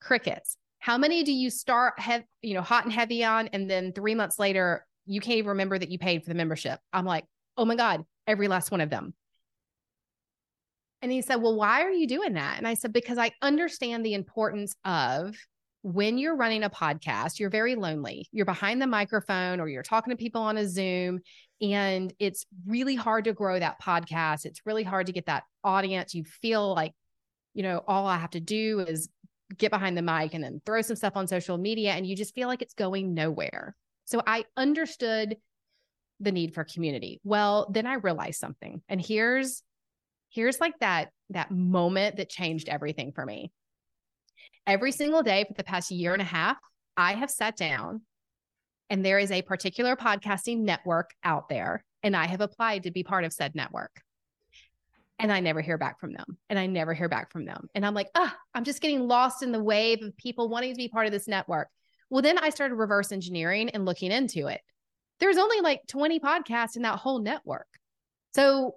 Crickets. 0.00 0.56
How 0.80 0.98
many 0.98 1.22
do 1.22 1.32
you 1.32 1.50
start 1.50 2.00
have, 2.00 2.24
you 2.42 2.54
know, 2.54 2.62
hot 2.62 2.84
and 2.84 2.92
heavy 2.92 3.22
on 3.22 3.48
and 3.48 3.70
then 3.70 3.92
3 3.92 4.14
months 4.14 4.38
later 4.38 4.86
you 5.06 5.20
can't 5.20 5.38
even 5.38 5.50
remember 5.50 5.78
that 5.78 5.90
you 5.90 5.98
paid 5.98 6.24
for 6.24 6.30
the 6.30 6.34
membership? 6.34 6.80
I'm 6.92 7.04
like, 7.04 7.24
"Oh 7.56 7.64
my 7.64 7.76
god, 7.76 8.04
every 8.26 8.48
last 8.48 8.70
one 8.70 8.80
of 8.80 8.90
them." 8.90 9.14
And 11.02 11.12
he 11.12 11.22
said, 11.22 11.36
"Well, 11.36 11.54
why 11.54 11.82
are 11.82 11.90
you 11.90 12.06
doing 12.06 12.34
that?" 12.34 12.58
And 12.58 12.66
I 12.66 12.74
said, 12.74 12.92
"Because 12.92 13.18
I 13.18 13.30
understand 13.42 14.04
the 14.04 14.14
importance 14.14 14.74
of 14.84 15.36
when 15.82 16.18
you're 16.18 16.36
running 16.36 16.62
a 16.62 16.70
podcast, 16.70 17.38
you're 17.38 17.50
very 17.50 17.74
lonely. 17.74 18.28
You're 18.32 18.44
behind 18.44 18.82
the 18.82 18.86
microphone 18.86 19.60
or 19.60 19.68
you're 19.68 19.82
talking 19.82 20.10
to 20.10 20.16
people 20.16 20.42
on 20.42 20.58
a 20.58 20.68
Zoom, 20.68 21.20
and 21.60 22.12
it's 22.18 22.46
really 22.66 22.94
hard 22.94 23.24
to 23.24 23.32
grow 23.32 23.58
that 23.58 23.80
podcast. 23.80 24.44
It's 24.44 24.66
really 24.66 24.84
hard 24.84 25.06
to 25.06 25.12
get 25.12 25.26
that 25.26 25.44
audience. 25.64 26.14
You 26.14 26.24
feel 26.24 26.74
like, 26.74 26.92
you 27.54 27.62
know, 27.62 27.82
all 27.86 28.06
I 28.06 28.18
have 28.18 28.30
to 28.30 28.40
do 28.40 28.80
is 28.80 29.08
get 29.56 29.70
behind 29.70 29.96
the 29.96 30.02
mic 30.02 30.34
and 30.34 30.42
then 30.42 30.60
throw 30.64 30.82
some 30.82 30.96
stuff 30.96 31.16
on 31.16 31.26
social 31.26 31.58
media, 31.58 31.92
and 31.92 32.06
you 32.06 32.16
just 32.16 32.34
feel 32.34 32.48
like 32.48 32.62
it's 32.62 32.74
going 32.74 33.14
nowhere. 33.14 33.74
So 34.06 34.22
I 34.26 34.44
understood 34.56 35.36
the 36.20 36.32
need 36.32 36.54
for 36.54 36.64
community. 36.64 37.20
Well, 37.24 37.68
then 37.70 37.86
I 37.86 37.94
realized 37.94 38.40
something. 38.40 38.82
And 38.88 39.04
here's 39.04 39.62
here's 40.28 40.60
like 40.60 40.78
that 40.80 41.10
that 41.30 41.50
moment 41.50 42.16
that 42.16 42.28
changed 42.28 42.68
everything 42.68 43.12
for 43.12 43.26
me 43.26 43.50
every 44.66 44.92
single 44.92 45.22
day 45.22 45.44
for 45.46 45.54
the 45.54 45.64
past 45.64 45.90
year 45.90 46.12
and 46.12 46.22
a 46.22 46.24
half, 46.24 46.56
I 46.96 47.14
have 47.14 47.30
sat 47.30 47.56
down 47.56 48.02
and 48.88 49.04
there 49.04 49.18
is 49.18 49.30
a 49.30 49.42
particular 49.42 49.96
podcasting 49.96 50.58
network 50.58 51.10
out 51.22 51.48
there, 51.48 51.84
and 52.02 52.16
I 52.16 52.26
have 52.26 52.40
applied 52.40 52.84
to 52.84 52.90
be 52.90 53.04
part 53.04 53.24
of 53.24 53.32
said 53.32 53.54
network. 53.54 54.02
And 55.20 55.30
I 55.30 55.40
never 55.40 55.60
hear 55.60 55.76
back 55.76 56.00
from 56.00 56.12
them. 56.12 56.38
And 56.48 56.58
I 56.58 56.66
never 56.66 56.94
hear 56.94 57.08
back 57.08 57.30
from 57.30 57.44
them. 57.44 57.68
And 57.74 57.84
I'm 57.84 57.94
like, 57.94 58.08
ah, 58.14 58.34
I'm 58.54 58.64
just 58.64 58.80
getting 58.80 59.06
lost 59.06 59.42
in 59.42 59.52
the 59.52 59.62
wave 59.62 60.02
of 60.02 60.16
people 60.16 60.48
wanting 60.48 60.72
to 60.72 60.78
be 60.78 60.88
part 60.88 61.06
of 61.06 61.12
this 61.12 61.28
network. 61.28 61.68
Well, 62.08 62.22
then 62.22 62.38
I 62.38 62.50
started 62.50 62.74
reverse 62.74 63.12
engineering 63.12 63.68
and 63.70 63.84
looking 63.84 64.12
into 64.12 64.46
it. 64.46 64.60
There's 65.20 65.36
only 65.36 65.60
like 65.60 65.82
20 65.88 66.20
podcasts 66.20 66.76
in 66.76 66.82
that 66.82 66.98
whole 66.98 67.20
network. 67.20 67.68
So 68.34 68.76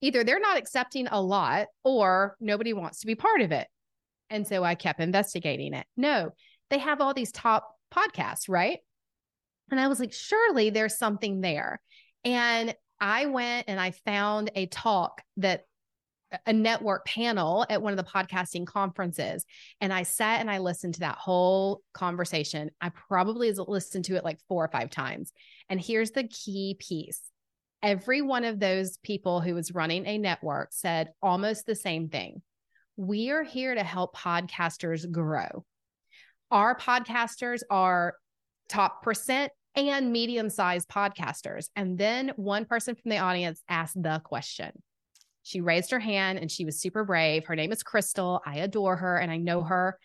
either 0.00 0.22
they're 0.22 0.40
not 0.40 0.56
accepting 0.56 1.08
a 1.08 1.20
lot 1.20 1.66
or 1.82 2.36
nobody 2.40 2.72
wants 2.72 3.00
to 3.00 3.06
be 3.06 3.16
part 3.16 3.40
of 3.40 3.50
it. 3.50 3.66
And 4.30 4.46
so 4.46 4.62
I 4.62 4.76
kept 4.76 5.00
investigating 5.00 5.74
it. 5.74 5.86
No, 5.96 6.30
they 6.70 6.78
have 6.78 7.00
all 7.00 7.12
these 7.12 7.32
top 7.32 7.68
podcasts, 7.92 8.48
right? 8.48 8.78
And 9.70 9.80
I 9.80 9.88
was 9.88 9.98
like, 9.98 10.12
surely 10.12 10.70
there's 10.70 10.96
something 10.96 11.40
there. 11.40 11.80
And 12.24 12.74
I 13.00 13.26
went 13.26 13.68
and 13.68 13.80
I 13.80 13.90
found 13.90 14.50
a 14.54 14.66
talk 14.66 15.22
that 15.38 15.64
a 16.46 16.52
network 16.52 17.04
panel 17.06 17.66
at 17.68 17.82
one 17.82 17.92
of 17.92 17.96
the 17.96 18.10
podcasting 18.10 18.66
conferences. 18.66 19.44
And 19.80 19.92
I 19.92 20.02
sat 20.02 20.40
and 20.40 20.50
I 20.50 20.58
listened 20.58 20.94
to 20.94 21.00
that 21.00 21.16
whole 21.16 21.82
conversation. 21.92 22.70
I 22.80 22.90
probably 22.90 23.52
listened 23.52 24.06
to 24.06 24.16
it 24.16 24.24
like 24.24 24.38
four 24.48 24.64
or 24.64 24.68
five 24.68 24.90
times. 24.90 25.32
And 25.68 25.80
here's 25.80 26.10
the 26.10 26.24
key 26.24 26.76
piece 26.78 27.20
every 27.82 28.22
one 28.22 28.44
of 28.44 28.60
those 28.60 28.96
people 28.98 29.40
who 29.40 29.54
was 29.54 29.74
running 29.74 30.06
a 30.06 30.16
network 30.16 30.68
said 30.72 31.08
almost 31.20 31.66
the 31.66 31.74
same 31.74 32.08
thing 32.08 32.40
we 32.96 33.30
are 33.30 33.42
here 33.42 33.74
to 33.74 33.82
help 33.82 34.16
podcasters 34.16 35.10
grow. 35.10 35.64
Our 36.50 36.76
podcasters 36.76 37.62
are 37.70 38.14
top 38.68 39.02
percent 39.02 39.52
and 39.74 40.12
medium 40.12 40.50
sized 40.50 40.88
podcasters. 40.88 41.68
And 41.74 41.96
then 41.96 42.32
one 42.36 42.66
person 42.66 42.94
from 42.94 43.10
the 43.10 43.18
audience 43.18 43.62
asked 43.68 44.00
the 44.00 44.20
question. 44.24 44.72
She 45.42 45.60
raised 45.60 45.90
her 45.90 45.98
hand 45.98 46.38
and 46.38 46.50
she 46.50 46.64
was 46.64 46.80
super 46.80 47.04
brave. 47.04 47.46
Her 47.46 47.56
name 47.56 47.72
is 47.72 47.82
Crystal. 47.82 48.40
I 48.46 48.58
adore 48.58 48.96
her 48.96 49.18
and 49.18 49.30
I 49.30 49.36
know 49.36 49.62
her. 49.62 49.98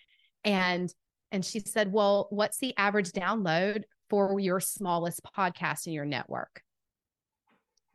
And 0.43 0.93
and 1.31 1.43
she 1.43 1.59
said, 1.59 1.91
"Well, 1.91 2.27
what's 2.29 2.57
the 2.57 2.75
average 2.77 3.11
download 3.11 3.83
for 4.09 4.39
your 4.39 4.59
smallest 4.59 5.21
podcast 5.37 5.85
in 5.85 5.93
your 5.93 6.05
network?" 6.05 6.61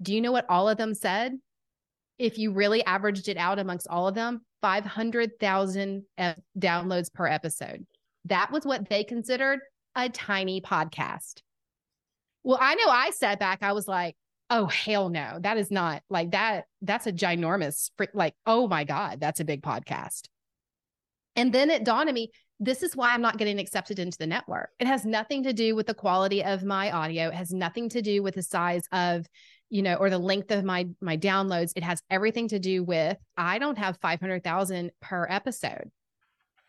Do 0.01 0.15
you 0.15 0.21
know 0.21 0.33
what 0.33 0.47
all 0.49 0.69
of 0.69 0.77
them 0.77 0.95
said? 0.95 1.39
If 2.19 2.39
you 2.39 2.53
really 2.53 2.85
averaged 2.85 3.29
it 3.29 3.37
out 3.37 3.59
amongst 3.59 3.89
all 3.89 4.07
of 4.07 4.15
them, 4.15 4.45
500,000 4.61 6.05
uh, 6.19 6.35
downloads 6.59 7.13
per 7.13 7.27
episode. 7.27 7.87
That 8.27 8.53
was 8.53 8.65
what 8.65 8.89
they 8.89 9.05
considered 9.05 9.61
a 9.95 10.09
tiny 10.09 10.61
podcast. 10.61 11.43
Well, 12.45 12.59
I 12.61 12.75
know 12.75 12.89
I 12.89 13.11
sat 13.11 13.39
back, 13.39 13.63
I 13.63 13.73
was 13.73 13.87
like, 13.87 14.17
oh, 14.53 14.67
hell 14.67 15.09
no, 15.09 15.39
that 15.41 15.57
is 15.57 15.71
not 15.71 16.03
like 16.11 16.33
that. 16.33 16.67
That's 16.83 17.07
a 17.07 17.13
ginormous, 17.13 17.91
like, 18.13 18.35
oh 18.47 18.69
my 18.69 18.85
God, 18.85 19.19
that's 19.19 19.41
a 19.41 19.47
big 19.47 19.63
podcast. 19.63 20.29
And 21.35 21.53
then 21.55 21.71
it 21.71 21.85
dawned 21.85 22.11
on 22.11 22.15
me, 22.15 22.31
this 22.61 22.83
is 22.83 22.95
why 22.95 23.15
I'm 23.15 23.23
not 23.23 23.39
getting 23.39 23.59
accepted 23.59 23.99
into 23.99 24.19
the 24.19 24.27
network. 24.27 24.69
It 24.79 24.87
has 24.87 25.07
nothing 25.07 25.45
to 25.45 25.55
do 25.55 25.75
with 25.75 25.87
the 25.87 25.95
quality 25.95 26.45
of 26.45 26.65
my 26.65 26.91
audio. 26.91 27.29
It 27.29 27.35
has 27.35 27.51
nothing 27.51 27.89
to 27.89 28.03
do 28.03 28.23
with 28.23 28.35
the 28.35 28.43
size 28.43 28.83
of 28.93 29.27
you 29.71 29.81
know, 29.81 29.95
or 29.95 30.11
the 30.11 30.19
length 30.19 30.51
of 30.51 30.65
my 30.65 30.87
my 31.01 31.17
downloads. 31.17 31.73
It 31.75 31.83
has 31.83 32.03
everything 32.11 32.47
to 32.49 32.59
do 32.59 32.85
with 32.85 33.17
I 33.39 33.59
don't 33.59 33.79
have 33.79 33.97
500,000 34.03 34.91
per 35.01 35.27
episode. 35.31 35.91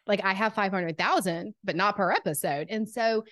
Like 0.07 0.23
I 0.23 0.31
have 0.31 0.53
500,000, 0.53 1.53
but 1.65 1.75
not 1.75 1.97
per 1.97 2.13
episode. 2.13 2.67
And 2.69 2.89
so 2.89 3.25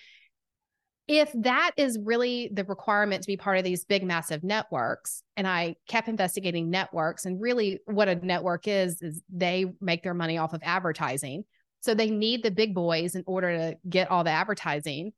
if 1.08 1.30
that 1.34 1.72
is 1.76 1.98
really 2.02 2.48
the 2.52 2.64
requirement 2.64 3.22
to 3.22 3.26
be 3.26 3.36
part 3.36 3.58
of 3.58 3.64
these 3.64 3.84
big 3.84 4.04
massive 4.04 4.44
networks 4.44 5.22
and 5.36 5.46
i 5.46 5.74
kept 5.88 6.08
investigating 6.08 6.70
networks 6.70 7.26
and 7.26 7.40
really 7.40 7.80
what 7.86 8.08
a 8.08 8.14
network 8.16 8.68
is 8.68 9.02
is 9.02 9.20
they 9.28 9.66
make 9.80 10.02
their 10.02 10.14
money 10.14 10.38
off 10.38 10.52
of 10.52 10.60
advertising 10.62 11.44
so 11.80 11.94
they 11.94 12.10
need 12.10 12.42
the 12.42 12.50
big 12.50 12.74
boys 12.74 13.14
in 13.14 13.24
order 13.26 13.56
to 13.56 13.76
get 13.88 14.10
all 14.10 14.24
the 14.24 14.30
advertising 14.30 15.12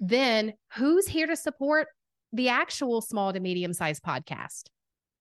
then 0.00 0.54
who's 0.74 1.06
here 1.06 1.26
to 1.26 1.36
support 1.36 1.88
the 2.32 2.48
actual 2.48 3.00
small 3.00 3.32
to 3.32 3.40
medium 3.40 3.72
sized 3.72 4.02
podcast. 4.02 4.64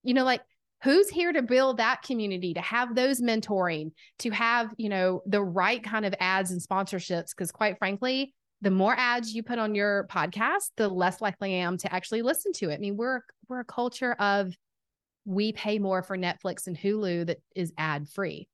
You 0.04 0.14
know, 0.14 0.24
like 0.24 0.42
who's 0.84 1.10
here 1.10 1.34
to 1.34 1.42
build 1.42 1.78
that 1.78 2.02
community, 2.04 2.54
to 2.54 2.62
have 2.62 2.96
those 2.96 3.22
mentoring, 3.22 3.92
to 4.20 4.30
have, 4.32 4.74
you 4.78 4.90
know, 4.90 5.22
the 5.26 5.44
right 5.44 5.84
kind 5.84 6.06
of 6.06 6.16
ads 6.20 6.52
and 6.52 6.62
sponsorships. 6.62 7.36
Cause 7.36 7.52
quite 7.52 7.78
frankly, 7.78 8.34
the 8.62 8.72
more 8.72 8.96
ads 8.98 9.34
you 9.34 9.44
put 9.44 9.60
on 9.60 9.76
your 9.76 10.08
podcast, 10.12 10.72
the 10.76 10.90
less 10.90 11.22
likely 11.22 11.56
I 11.56 11.60
am 11.60 11.78
to 11.78 11.94
actually 11.94 12.22
listen 12.22 12.52
to 12.54 12.70
it. 12.70 12.76
I 12.76 12.78
mean, 12.78 12.98
we're 12.98 13.22
we're 13.48 13.62
a 13.62 13.66
culture 13.66 14.14
of 14.14 14.54
we 15.26 15.52
pay 15.54 15.80
more 15.80 16.02
for 16.02 16.18
Netflix 16.18 16.68
and 16.68 16.78
Hulu 16.78 17.28
that 17.28 17.38
is 17.56 17.72
ad 17.78 18.10
free. 18.10 18.48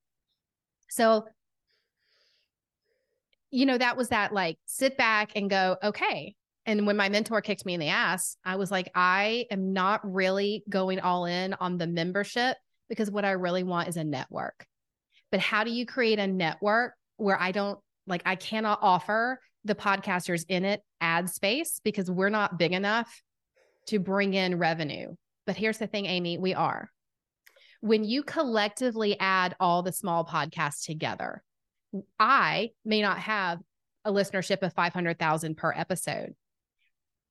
So, 0.89 1.25
you 3.49 3.65
know, 3.65 3.77
that 3.77 3.97
was 3.97 4.09
that 4.09 4.33
like 4.33 4.57
sit 4.65 4.97
back 4.97 5.31
and 5.35 5.49
go, 5.49 5.77
okay, 5.83 6.35
and 6.65 6.87
when 6.87 6.97
my 6.97 7.09
mentor 7.09 7.41
kicked 7.41 7.65
me 7.65 7.75
in 7.75 7.79
the 7.79 7.89
ass, 7.89 8.37
I 8.43 8.55
was 8.55 8.71
like, 8.71 8.91
I 8.95 9.45
am 9.51 9.73
not 9.73 10.01
really 10.03 10.63
going 10.67 10.99
all 10.99 11.25
in 11.25 11.53
on 11.55 11.77
the 11.77 11.87
membership 11.87 12.57
because 12.89 13.11
what 13.11 13.25
I 13.25 13.31
really 13.31 13.63
want 13.63 13.87
is 13.87 13.97
a 13.97 14.03
network. 14.03 14.65
But 15.31 15.39
how 15.39 15.63
do 15.63 15.71
you 15.71 15.85
create 15.85 16.19
a 16.19 16.27
network 16.27 16.93
where 17.17 17.39
I 17.39 17.51
don't 17.51 17.79
like, 18.07 18.23
I 18.25 18.35
cannot 18.35 18.79
offer 18.81 19.39
the 19.65 19.75
podcasters 19.75 20.45
in 20.47 20.63
it 20.63 20.81
ad 21.01 21.29
space 21.29 21.81
because 21.83 22.09
we're 22.09 22.29
not 22.29 22.57
big 22.57 22.71
enough 22.71 23.21
to 23.87 23.99
bring 23.99 24.33
in 24.33 24.57
revenue. 24.57 25.13
But 25.45 25.57
here's 25.57 25.77
the 25.77 25.87
thing, 25.87 26.05
Amy, 26.05 26.37
we 26.37 26.53
are. 26.53 26.89
When 27.81 28.03
you 28.03 28.23
collectively 28.23 29.19
add 29.19 29.55
all 29.59 29.83
the 29.83 29.91
small 29.91 30.25
podcasts 30.25 30.85
together, 30.85 31.43
I 32.19 32.71
may 32.83 33.01
not 33.01 33.19
have 33.19 33.59
a 34.03 34.11
listenership 34.11 34.61
of 34.61 34.73
500,000 34.73 35.55
per 35.55 35.73
episode, 35.73 36.35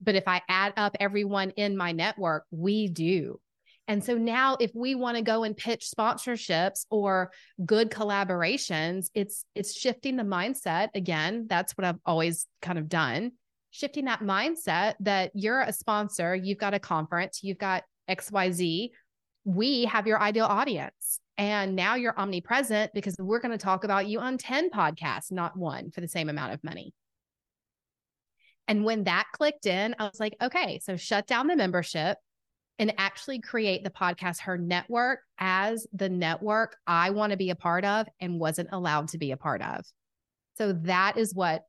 but 0.01 0.15
if 0.15 0.27
I 0.27 0.43
add 0.49 0.75
up 0.77 0.97
everyone 1.01 1.51
in 1.51 1.77
my 1.77 1.93
network, 1.93 2.45
we 2.51 2.89
do. 2.89 3.41
And 3.87 4.03
so 4.03 4.17
now 4.17 4.57
if 4.61 4.71
we 4.75 4.95
want 4.95 5.17
to 5.17 5.23
go 5.23 5.45
and 5.45 5.57
pitch 5.57 5.91
sponsorships 5.95 6.87
or 6.91 7.31
good 7.65 7.91
collaborations, 7.91 9.11
it's 9.15 9.45
it's 9.55 9.79
shifting 9.79 10.17
the 10.17 10.23
mindset 10.23 10.89
again. 10.95 11.47
That's 11.49 11.73
what 11.77 11.85
I've 11.85 12.01
always 12.07 12.47
kind 12.63 12.79
of 12.79 12.89
done. 12.89 13.33
Shifting 13.71 14.07
that 14.07 14.21
mindset 14.21 14.95
that 15.01 15.33
you're 15.35 15.61
a 15.61 15.73
sponsor, 15.73 16.35
you've 16.35 16.59
got 16.59 16.75
a 16.75 16.79
conference, 16.79 17.41
you've 17.43 17.59
got 17.59 17.83
XYZ, 18.09 18.91
we 19.45 19.85
have 19.85 20.07
your 20.07 20.21
ideal 20.21 20.47
audience. 20.47 21.21
And 21.37 21.75
now 21.75 21.97
you're 21.97 22.19
omnipresent 22.19 22.93
because 22.95 23.17
we're 23.19 23.41
going 23.41 23.53
to 23.53 23.59
talk 23.59 23.83
about 23.83 24.07
you 24.07 24.21
on 24.21 24.39
10 24.39 24.71
podcasts, 24.71 25.33
not 25.33 25.57
one 25.57 25.91
for 25.91 26.01
the 26.01 26.09
same 26.09 26.29
amount 26.29 26.55
of 26.55 26.63
money. 26.63 26.95
And 28.69 28.85
when 28.85 29.05
that 29.05 29.27
clicked 29.33 29.67
in, 29.67 29.95
I 29.99 30.05
was 30.05 30.21
like, 30.21 30.37
okay, 30.41 30.81
so 30.83 30.97
shut 30.97 31.27
down 31.27 31.49
the 31.49 31.57
membership 31.57 32.17
and 32.79 32.95
actually 32.99 33.41
create 33.41 33.85
the 33.85 33.91
podcast 33.91 34.41
her 34.41 34.59
network 34.59 35.21
as 35.39 35.87
the 35.93 36.09
network 36.09 36.77
I 36.87 37.11
want 37.11 37.31
to 37.31 37.37
be 37.37 37.51
a 37.51 37.57
part 37.57 37.85
of 37.85 38.07
and 38.21 38.41
wasn't 38.41 38.71
allowed 38.73 39.09
to 39.09 39.19
be 39.19 39.31
a 39.31 39.37
part 39.37 39.63
of. 39.63 39.85
So 40.57 40.73
that 40.85 41.17
is 41.17 41.35
what 41.35 41.63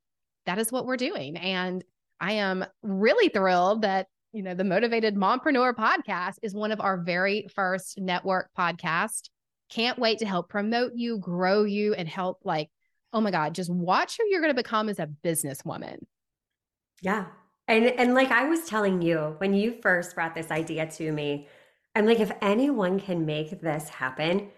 that 0.46 0.60
is 0.60 0.72
what 0.72 0.86
we're 0.86 0.98
doing 0.98 1.38
and 1.38 1.84
I 2.20 2.34
am 2.34 2.66
really 2.82 3.30
thrilled 3.30 3.82
that 3.82 4.08
you 4.32 4.44
know 4.44 4.54
the 4.54 4.64
motivated 4.64 5.16
mompreneur 5.16 5.74
podcast 5.74 6.36
is 6.42 6.54
one 6.54 6.72
of 6.72 6.82
our 6.82 6.98
very 6.98 7.48
first 7.54 8.00
network 8.00 8.50
podcast 8.58 9.30
Can't 9.70 10.00
wait 10.00 10.20
to 10.20 10.26
help 10.26 10.50
promote 10.50 10.94
you, 10.96 11.18
grow 11.18 11.64
you, 11.64 11.94
and 11.94 12.08
help 12.08 12.40
like, 12.44 12.70
oh 13.14 13.22
my 13.22 13.32
God, 13.32 13.56
just 13.56 13.72
watch 13.72 14.18
who 14.18 14.28
you're 14.28 14.42
going 14.42 14.54
to 14.54 14.62
become 14.62 14.90
as 14.90 15.00
a 15.00 15.10
businesswoman. 15.24 15.98
Yeah. 17.02 17.26
And 17.68 17.86
and 17.86 18.14
like 18.14 18.32
I 18.32 18.48
was 18.48 18.66
telling 18.66 19.02
you 19.02 19.36
when 19.38 19.54
you 19.54 19.76
first 19.82 20.16
brought 20.16 20.36
this 20.36 20.52
idea 20.52 20.86
to 20.92 21.12
me, 21.12 21.48
I'm 21.96 22.06
like, 22.06 22.20
if 22.20 22.32
anyone 22.42 23.00
can 23.00 23.26
make 23.26 23.62
this 23.62 23.90
happen, 23.90 24.50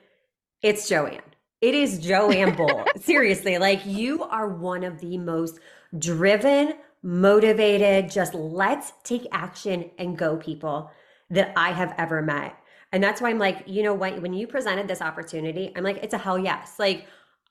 it's 0.62 0.90
Joanne. 0.90 1.22
It 1.62 1.74
is 1.74 2.00
Joanne 2.00 2.56
Bolt. 2.56 2.90
Seriously, 3.02 3.58
like 3.58 3.86
you 3.86 4.24
are 4.24 4.48
one 4.48 4.84
of 4.84 5.00
the 5.00 5.18
most 5.18 5.60
driven, 5.98 6.74
motivated, 7.02 8.12
just 8.12 8.34
let's 8.34 8.94
take 9.04 9.28
action 9.32 9.90
and 9.98 10.18
go 10.18 10.38
people 10.38 10.92
that 11.30 11.54
I 11.56 11.72
have 11.72 11.94
ever 11.98 12.22
met. 12.22 12.56
And 12.92 13.04
that's 13.04 13.22
why 13.22 13.30
I'm 13.30 13.40
like, 13.40 13.64
you 13.68 13.84
know 13.84 13.94
what? 13.94 14.22
When 14.22 14.34
you 14.34 14.48
presented 14.48 14.88
this 14.88 15.02
opportunity, 15.02 15.72
I'm 15.76 15.84
like, 15.84 15.98
it's 16.04 16.14
a 16.14 16.18
hell 16.18 16.38
yes. 16.40 16.76
Like, 16.80 17.06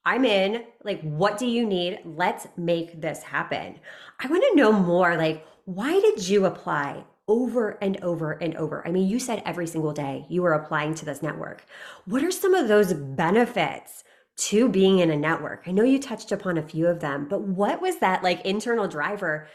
I'm 0.07 0.25
in. 0.25 0.65
Like, 0.85 1.03
what 1.03 1.37
do 1.37 1.47
you 1.47 1.67
need? 1.67 1.99
Let's 2.05 2.47
make 2.57 3.01
this 3.01 3.25
happen. 3.25 3.81
I 4.21 4.29
want 4.29 4.45
to 4.51 4.57
know 4.57 4.73
more. 4.73 5.17
Like, 5.17 5.45
why 5.65 6.01
did 6.01 6.29
you 6.29 6.47
apply 6.47 7.05
over 7.27 7.71
and 7.83 8.03
over 8.05 8.33
and 8.33 8.55
over? 8.55 8.87
I 8.87 8.93
mean, 8.93 9.09
you 9.09 9.19
said 9.19 9.43
every 9.45 9.67
single 9.67 9.93
day 9.93 10.25
you 10.29 10.43
were 10.43 10.53
applying 10.53 10.95
to 10.95 11.05
this 11.05 11.23
network. 11.23 11.67
What 12.05 12.23
are 12.23 12.31
some 12.31 12.55
of 12.55 12.69
those 12.69 12.95
benefits 12.95 14.05
to 14.37 14.69
being 14.69 15.01
in 15.01 15.11
a 15.11 15.17
network? 15.17 15.65
I 15.67 15.73
know 15.73 15.83
you 15.83 15.99
touched 15.99 16.31
upon 16.31 16.57
a 16.57 16.63
few 16.63 16.87
of 16.87 17.01
them, 17.01 17.27
but 17.29 17.43
what 17.43 17.83
was 17.83 17.99
that 17.99 18.23
like 18.23 18.47
internal 18.47 18.87
driver 18.87 19.49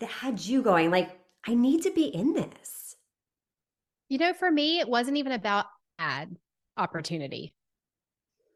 that 0.00 0.08
had 0.08 0.40
you 0.40 0.62
going, 0.62 0.90
like, 0.90 1.20
I 1.46 1.54
need 1.54 1.82
to 1.82 1.90
be 1.90 2.06
in 2.06 2.32
this? 2.32 2.96
You 4.08 4.16
know, 4.16 4.32
for 4.32 4.50
me, 4.50 4.80
it 4.80 4.88
wasn't 4.88 5.18
even 5.18 5.32
about 5.32 5.66
ad 5.98 6.34
opportunity 6.78 7.52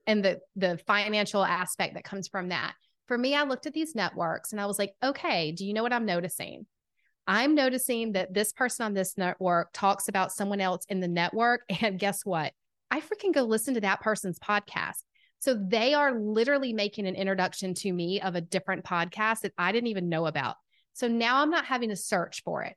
and 0.06 0.24
the 0.24 0.40
the 0.56 0.78
financial 0.86 1.44
aspect 1.44 1.94
that 1.94 2.04
comes 2.04 2.28
from 2.28 2.48
that. 2.48 2.74
For 3.06 3.18
me, 3.18 3.34
I 3.34 3.44
looked 3.44 3.66
at 3.66 3.74
these 3.74 3.94
networks 3.94 4.52
and 4.52 4.60
I 4.60 4.66
was 4.66 4.78
like, 4.78 4.94
okay, 5.02 5.52
do 5.52 5.66
you 5.66 5.74
know 5.74 5.82
what 5.82 5.92
I'm 5.92 6.06
noticing? 6.06 6.66
I'm 7.26 7.54
noticing 7.54 8.12
that 8.12 8.34
this 8.34 8.52
person 8.52 8.84
on 8.84 8.94
this 8.94 9.16
network 9.16 9.70
talks 9.72 10.08
about 10.08 10.32
someone 10.32 10.60
else 10.60 10.84
in 10.88 11.00
the 11.00 11.08
network. 11.08 11.62
And 11.80 11.98
guess 11.98 12.24
what? 12.24 12.52
I 12.90 13.00
freaking 13.00 13.32
go 13.32 13.42
listen 13.42 13.74
to 13.74 13.80
that 13.82 14.00
person's 14.00 14.38
podcast. 14.38 15.02
So 15.38 15.54
they 15.54 15.94
are 15.94 16.18
literally 16.18 16.72
making 16.72 17.06
an 17.06 17.16
introduction 17.16 17.74
to 17.74 17.92
me 17.92 18.20
of 18.20 18.34
a 18.34 18.40
different 18.40 18.84
podcast 18.84 19.40
that 19.40 19.54
I 19.58 19.72
didn't 19.72 19.88
even 19.88 20.08
know 20.08 20.26
about. 20.26 20.56
So 20.92 21.08
now 21.08 21.42
I'm 21.42 21.50
not 21.50 21.64
having 21.64 21.88
to 21.88 21.96
search 21.96 22.42
for 22.44 22.62
it 22.62 22.76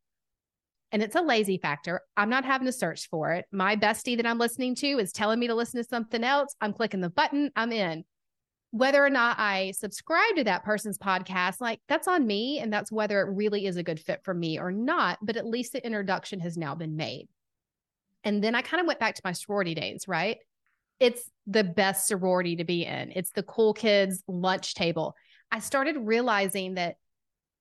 and 0.95 1.03
it's 1.03 1.15
a 1.17 1.21
lazy 1.21 1.57
factor. 1.57 1.99
I'm 2.15 2.29
not 2.29 2.45
having 2.45 2.67
to 2.67 2.71
search 2.71 3.09
for 3.09 3.33
it. 3.33 3.43
My 3.51 3.75
bestie 3.75 4.15
that 4.15 4.25
I'm 4.25 4.37
listening 4.37 4.75
to 4.75 4.87
is 4.97 5.11
telling 5.11 5.41
me 5.41 5.47
to 5.47 5.53
listen 5.53 5.83
to 5.83 5.89
something 5.89 6.23
else. 6.23 6.55
I'm 6.61 6.71
clicking 6.71 7.01
the 7.01 7.09
button, 7.09 7.51
I'm 7.53 7.73
in. 7.73 8.05
Whether 8.71 9.05
or 9.05 9.09
not 9.09 9.37
I 9.37 9.71
subscribe 9.71 10.37
to 10.37 10.45
that 10.45 10.63
person's 10.63 10.97
podcast, 10.97 11.59
like 11.59 11.81
that's 11.89 12.07
on 12.07 12.25
me. 12.25 12.59
And 12.59 12.71
that's 12.71 12.93
whether 12.93 13.19
it 13.19 13.35
really 13.35 13.65
is 13.65 13.75
a 13.75 13.83
good 13.83 13.99
fit 13.99 14.21
for 14.23 14.33
me 14.33 14.57
or 14.57 14.71
not. 14.71 15.19
But 15.21 15.35
at 15.35 15.45
least 15.45 15.73
the 15.73 15.85
introduction 15.85 16.39
has 16.39 16.55
now 16.55 16.75
been 16.75 16.95
made. 16.95 17.27
And 18.23 18.41
then 18.41 18.55
I 18.55 18.61
kind 18.61 18.79
of 18.79 18.87
went 18.87 19.01
back 19.01 19.15
to 19.15 19.21
my 19.25 19.33
sorority 19.33 19.75
days, 19.75 20.07
right? 20.07 20.37
It's 21.01 21.29
the 21.45 21.65
best 21.65 22.07
sorority 22.07 22.55
to 22.55 22.63
be 22.63 22.85
in, 22.85 23.11
it's 23.13 23.31
the 23.31 23.43
cool 23.43 23.73
kids' 23.73 24.23
lunch 24.29 24.75
table. 24.75 25.13
I 25.51 25.59
started 25.59 25.97
realizing 25.97 26.75
that 26.75 26.95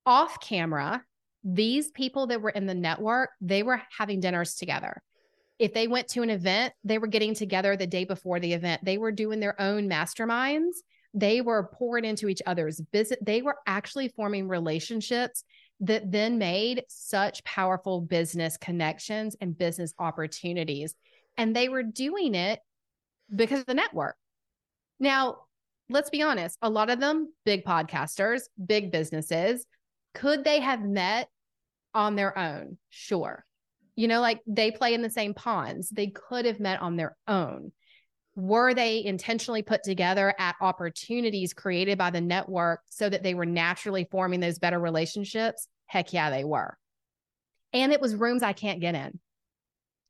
off 0.06 0.38
camera, 0.38 1.02
these 1.44 1.90
people 1.90 2.26
that 2.28 2.40
were 2.40 2.50
in 2.50 2.66
the 2.66 2.74
network, 2.74 3.30
they 3.40 3.62
were 3.62 3.80
having 3.96 4.20
dinners 4.20 4.54
together. 4.54 5.02
If 5.58 5.74
they 5.74 5.86
went 5.86 6.08
to 6.08 6.22
an 6.22 6.30
event, 6.30 6.72
they 6.82 6.98
were 6.98 7.06
getting 7.06 7.34
together 7.34 7.76
the 7.76 7.86
day 7.86 8.04
before 8.04 8.40
the 8.40 8.54
event. 8.54 8.84
They 8.84 8.98
were 8.98 9.12
doing 9.12 9.40
their 9.40 9.60
own 9.60 9.88
masterminds. 9.88 10.78
They 11.12 11.42
were 11.42 11.70
pouring 11.74 12.04
into 12.04 12.28
each 12.28 12.42
other's 12.44 12.80
business. 12.80 13.20
They 13.22 13.42
were 13.42 13.58
actually 13.66 14.08
forming 14.08 14.48
relationships 14.48 15.44
that 15.80 16.10
then 16.10 16.38
made 16.38 16.82
such 16.88 17.44
powerful 17.44 18.00
business 18.00 18.56
connections 18.56 19.36
and 19.40 19.56
business 19.56 19.92
opportunities. 19.98 20.94
And 21.36 21.54
they 21.54 21.68
were 21.68 21.82
doing 21.82 22.34
it 22.34 22.58
because 23.34 23.60
of 23.60 23.66
the 23.66 23.74
network. 23.74 24.16
Now, 24.98 25.36
let's 25.88 26.10
be 26.10 26.22
honest, 26.22 26.58
a 26.62 26.70
lot 26.70 26.90
of 26.90 27.00
them, 27.00 27.32
big 27.44 27.64
podcasters, 27.64 28.42
big 28.64 28.90
businesses, 28.90 29.66
could 30.14 30.44
they 30.44 30.60
have 30.60 30.82
met 30.82 31.28
on 31.94 32.16
their 32.16 32.36
own? 32.36 32.78
Sure. 32.90 33.44
You 33.96 34.08
know, 34.08 34.20
like 34.20 34.40
they 34.46 34.70
play 34.70 34.94
in 34.94 35.02
the 35.02 35.10
same 35.10 35.34
ponds. 35.34 35.88
They 35.90 36.08
could 36.08 36.44
have 36.44 36.60
met 36.60 36.80
on 36.80 36.96
their 36.96 37.16
own. 37.28 37.72
Were 38.36 38.74
they 38.74 39.04
intentionally 39.04 39.62
put 39.62 39.84
together 39.84 40.34
at 40.38 40.56
opportunities 40.60 41.52
created 41.52 41.96
by 41.98 42.10
the 42.10 42.20
network 42.20 42.80
so 42.90 43.08
that 43.08 43.22
they 43.22 43.34
were 43.34 43.46
naturally 43.46 44.08
forming 44.10 44.40
those 44.40 44.58
better 44.58 44.80
relationships? 44.80 45.68
Heck 45.86 46.12
yeah, 46.12 46.30
they 46.30 46.42
were. 46.42 46.76
And 47.72 47.92
it 47.92 48.00
was 48.00 48.16
rooms 48.16 48.42
I 48.42 48.52
can't 48.52 48.80
get 48.80 48.96
in. 48.96 49.20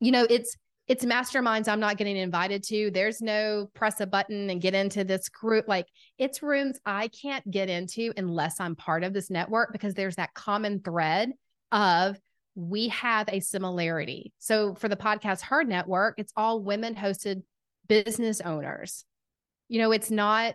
You 0.00 0.12
know, 0.12 0.26
it's 0.28 0.56
it's 0.86 1.04
masterminds 1.04 1.66
I'm 1.66 1.80
not 1.80 1.96
getting 1.96 2.16
invited 2.16 2.62
to. 2.64 2.90
There's 2.90 3.22
no 3.22 3.70
press 3.74 4.00
a 4.00 4.06
button 4.06 4.50
and 4.50 4.60
get 4.60 4.74
into 4.74 5.02
this 5.02 5.28
group. 5.28 5.66
Like 5.66 5.86
it's 6.18 6.42
rooms 6.42 6.78
I 6.84 7.08
can't 7.08 7.48
get 7.50 7.70
into 7.70 8.12
unless 8.16 8.60
I'm 8.60 8.76
part 8.76 9.02
of 9.02 9.14
this 9.14 9.30
network 9.30 9.72
because 9.72 9.94
there's 9.94 10.16
that 10.16 10.34
common 10.34 10.80
thread 10.80 11.32
of 11.74 12.18
we 12.54 12.88
have 12.88 13.28
a 13.28 13.40
similarity. 13.40 14.32
So 14.38 14.74
for 14.74 14.88
the 14.88 14.96
podcast 14.96 15.42
Her 15.42 15.64
Network, 15.64 16.14
it's 16.18 16.32
all 16.36 16.62
women 16.62 16.94
hosted 16.94 17.42
business 17.88 18.40
owners. 18.40 19.04
You 19.68 19.80
know, 19.80 19.92
it's 19.92 20.10
not 20.10 20.54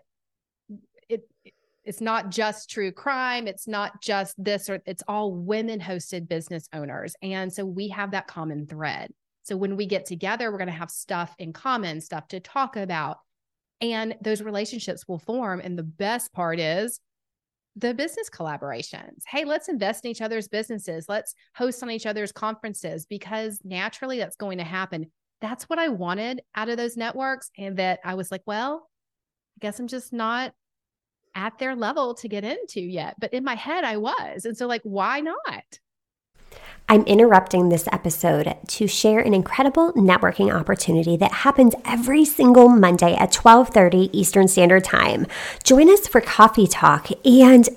it 1.09 1.27
it's 1.83 2.01
not 2.01 2.29
just 2.29 2.69
true 2.69 2.91
crime, 2.91 3.47
it's 3.47 3.67
not 3.67 4.01
just 4.01 4.41
this 4.43 4.69
or 4.69 4.81
it's 4.85 5.03
all 5.07 5.33
women 5.33 5.79
hosted 5.79 6.27
business 6.27 6.69
owners. 6.73 7.15
And 7.21 7.51
so 7.51 7.65
we 7.65 7.89
have 7.89 8.11
that 8.11 8.27
common 8.27 8.65
thread. 8.65 9.11
So 9.43 9.57
when 9.57 9.75
we 9.75 9.87
get 9.87 10.05
together, 10.05 10.51
we're 10.51 10.57
going 10.57 10.67
to 10.67 10.73
have 10.73 10.91
stuff 10.91 11.33
in 11.39 11.53
common, 11.53 12.01
stuff 12.01 12.27
to 12.29 12.39
talk 12.39 12.75
about. 12.75 13.17
And 13.81 14.15
those 14.21 14.41
relationships 14.41 15.07
will 15.07 15.19
form. 15.19 15.61
And 15.63 15.77
the 15.77 15.83
best 15.83 16.31
part 16.33 16.59
is 16.59 16.99
the 17.79 17.93
business 17.93 18.29
collaborations. 18.29 19.23
Hey, 19.25 19.45
let's 19.45 19.69
invest 19.69 20.03
in 20.03 20.11
each 20.11 20.21
other's 20.21 20.47
businesses. 20.47 21.05
Let's 21.07 21.33
host 21.55 21.81
on 21.81 21.89
each 21.89 22.05
other's 22.05 22.31
conferences 22.31 23.05
because 23.05 23.59
naturally 23.63 24.17
that's 24.17 24.35
going 24.35 24.57
to 24.57 24.63
happen. 24.63 25.09
That's 25.41 25.69
what 25.69 25.79
I 25.79 25.87
wanted 25.87 26.41
out 26.55 26.69
of 26.69 26.77
those 26.77 26.97
networks. 26.97 27.49
And 27.57 27.77
that 27.77 27.99
I 28.03 28.15
was 28.15 28.31
like, 28.31 28.41
well, 28.45 28.89
I 29.57 29.59
guess 29.61 29.79
I'm 29.79 29.87
just 29.87 30.11
not 30.11 30.53
at 31.35 31.57
their 31.57 31.75
level 31.75 32.15
to 32.15 32.27
get 32.27 32.43
into 32.43 32.81
yet. 32.81 33.15
But 33.19 33.33
in 33.33 33.43
my 33.45 33.55
head, 33.55 33.83
I 33.85 33.97
was. 33.97 34.45
And 34.45 34.57
so, 34.57 34.67
like, 34.67 34.81
why 34.83 35.21
not? 35.21 35.79
I'm 36.91 37.03
interrupting 37.03 37.69
this 37.69 37.87
episode 37.91 38.57
to 38.67 38.87
share 38.87 39.19
an 39.19 39.35
incredible 39.35 39.93
networking 39.93 40.51
opportunity 40.51 41.15
that 41.17 41.31
happens 41.31 41.75
every 41.85 42.25
single 42.25 42.67
Monday 42.67 43.13
at 43.13 43.31
12:30 43.31 44.09
Eastern 44.11 44.47
Standard 44.47 44.83
Time. 44.83 45.27
Join 45.63 45.87
us 45.87 46.07
for 46.07 46.19
coffee 46.19 46.65
talk 46.65 47.09
and 47.23 47.69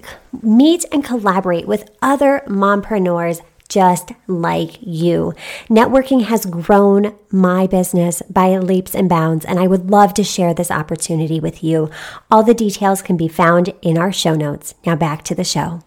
meet 0.43 0.87
and 0.91 1.05
collaborate 1.05 1.69
with 1.69 1.91
other 2.01 2.43
mompreneurs 2.47 3.43
just 3.69 4.13
like 4.27 4.79
you. 4.81 5.35
Networking 5.69 6.25
has 6.25 6.47
grown 6.47 7.15
my 7.31 7.67
business 7.67 8.23
by 8.31 8.57
leaps 8.59 8.95
and 8.95 9.09
bounds, 9.09 9.45
and 9.45 9.59
I 9.59 9.67
would 9.67 9.91
love 9.91 10.15
to 10.15 10.25
share 10.25 10.55
this 10.55 10.71
opportunity 10.71 11.41
with 11.41 11.63
you. 11.63 11.91
All 12.31 12.43
the 12.43 12.55
details 12.55 13.03
can 13.03 13.17
be 13.17 13.29
found 13.29 13.75
in 13.83 13.97
our 13.97 14.13
show 14.13 14.35
notes. 14.35 14.75
Now 14.87 14.97
back 14.97 15.23
to 15.25 15.35
the 15.35 15.45
show. 15.45 15.81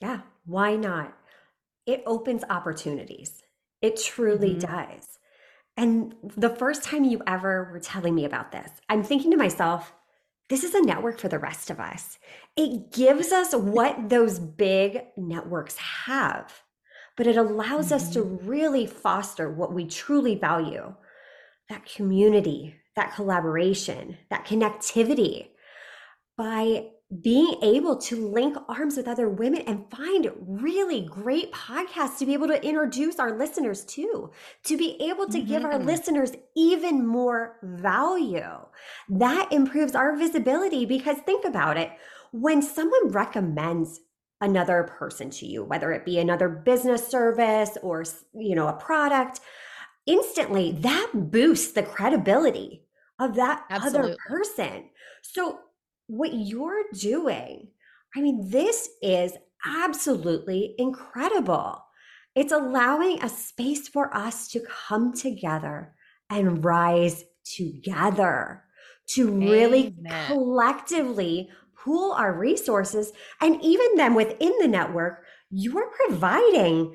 Yeah, 0.00 0.20
why 0.44 0.76
not? 0.76 1.14
It 1.86 2.02
opens 2.06 2.44
opportunities. 2.48 3.42
It 3.80 4.00
truly 4.00 4.54
mm-hmm. 4.54 4.74
does. 4.74 5.18
And 5.76 6.14
the 6.36 6.50
first 6.50 6.84
time 6.84 7.04
you 7.04 7.22
ever 7.26 7.70
were 7.72 7.80
telling 7.80 8.14
me 8.14 8.24
about 8.24 8.52
this, 8.52 8.70
I'm 8.88 9.02
thinking 9.02 9.30
to 9.30 9.36
myself, 9.36 9.92
this 10.48 10.64
is 10.64 10.74
a 10.74 10.82
network 10.82 11.18
for 11.18 11.28
the 11.28 11.38
rest 11.38 11.70
of 11.70 11.80
us. 11.80 12.18
It 12.56 12.92
gives 12.92 13.32
us 13.32 13.54
what 13.54 14.10
those 14.10 14.38
big 14.38 15.00
networks 15.16 15.76
have, 15.78 16.52
but 17.16 17.26
it 17.26 17.36
allows 17.36 17.86
mm-hmm. 17.86 17.94
us 17.94 18.10
to 18.10 18.20
mm-hmm. 18.20 18.46
really 18.46 18.86
foster 18.86 19.50
what 19.50 19.72
we 19.72 19.86
truly 19.86 20.34
value 20.34 20.94
that 21.68 21.86
community, 21.86 22.74
that 22.96 23.14
collaboration, 23.14 24.18
that 24.28 24.44
connectivity 24.44 25.48
by 26.36 26.88
being 27.20 27.56
able 27.62 27.96
to 27.96 28.28
link 28.28 28.56
arms 28.68 28.96
with 28.96 29.06
other 29.06 29.28
women 29.28 29.62
and 29.62 29.90
find 29.90 30.30
really 30.38 31.02
great 31.02 31.52
podcasts 31.52 32.18
to 32.18 32.24
be 32.24 32.32
able 32.32 32.46
to 32.46 32.64
introduce 32.64 33.18
our 33.18 33.36
listeners 33.36 33.84
to, 33.84 34.30
to 34.64 34.76
be 34.78 34.96
able 35.02 35.26
to 35.26 35.38
mm-hmm. 35.38 35.48
give 35.48 35.64
our 35.64 35.74
mm-hmm. 35.74 35.86
listeners 35.86 36.32
even 36.56 37.06
more 37.06 37.58
value. 37.62 38.40
That 39.10 39.52
improves 39.52 39.94
our 39.94 40.16
visibility 40.16 40.86
because 40.86 41.18
think 41.18 41.44
about 41.44 41.76
it. 41.76 41.90
When 42.30 42.62
someone 42.62 43.08
recommends 43.08 44.00
another 44.40 44.84
person 44.98 45.28
to 45.30 45.46
you, 45.46 45.64
whether 45.64 45.92
it 45.92 46.06
be 46.06 46.18
another 46.18 46.48
business 46.48 47.06
service 47.06 47.76
or, 47.82 48.04
you 48.34 48.54
know, 48.54 48.68
a 48.68 48.72
product, 48.72 49.40
instantly 50.06 50.72
that 50.80 51.10
boosts 51.14 51.72
the 51.72 51.82
credibility 51.82 52.86
of 53.18 53.34
that 53.34 53.64
Absolutely. 53.70 54.12
other 54.12 54.16
person. 54.26 54.84
So, 55.22 55.60
what 56.12 56.34
you're 56.34 56.84
doing, 56.92 57.68
I 58.14 58.20
mean, 58.20 58.50
this 58.50 58.88
is 59.00 59.32
absolutely 59.66 60.74
incredible. 60.76 61.82
It's 62.34 62.52
allowing 62.52 63.22
a 63.22 63.30
space 63.30 63.88
for 63.88 64.14
us 64.14 64.48
to 64.48 64.60
come 64.60 65.14
together 65.14 65.94
and 66.28 66.62
rise 66.62 67.24
together 67.44 68.64
to 69.14 69.30
really 69.30 69.94
collectively 70.26 71.50
pool 71.82 72.12
our 72.12 72.32
resources. 72.32 73.12
And 73.40 73.62
even 73.62 73.96
then 73.96 74.14
within 74.14 74.52
the 74.60 74.68
network, 74.68 75.24
you're 75.50 75.90
providing 76.06 76.94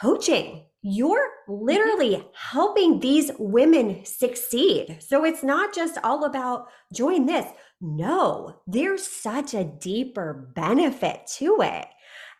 coaching. 0.00 0.66
You're 0.82 1.30
mm-hmm. 1.48 1.64
literally 1.64 2.26
helping 2.34 3.00
these 3.00 3.30
women 3.38 4.04
succeed. 4.04 4.98
So 5.00 5.24
it's 5.24 5.42
not 5.42 5.74
just 5.74 5.98
all 6.04 6.24
about 6.24 6.66
join 6.92 7.26
this. 7.26 7.46
No, 7.86 8.62
there's 8.66 9.06
such 9.06 9.52
a 9.52 9.62
deeper 9.62 10.50
benefit 10.54 11.26
to 11.36 11.60
it. 11.60 11.84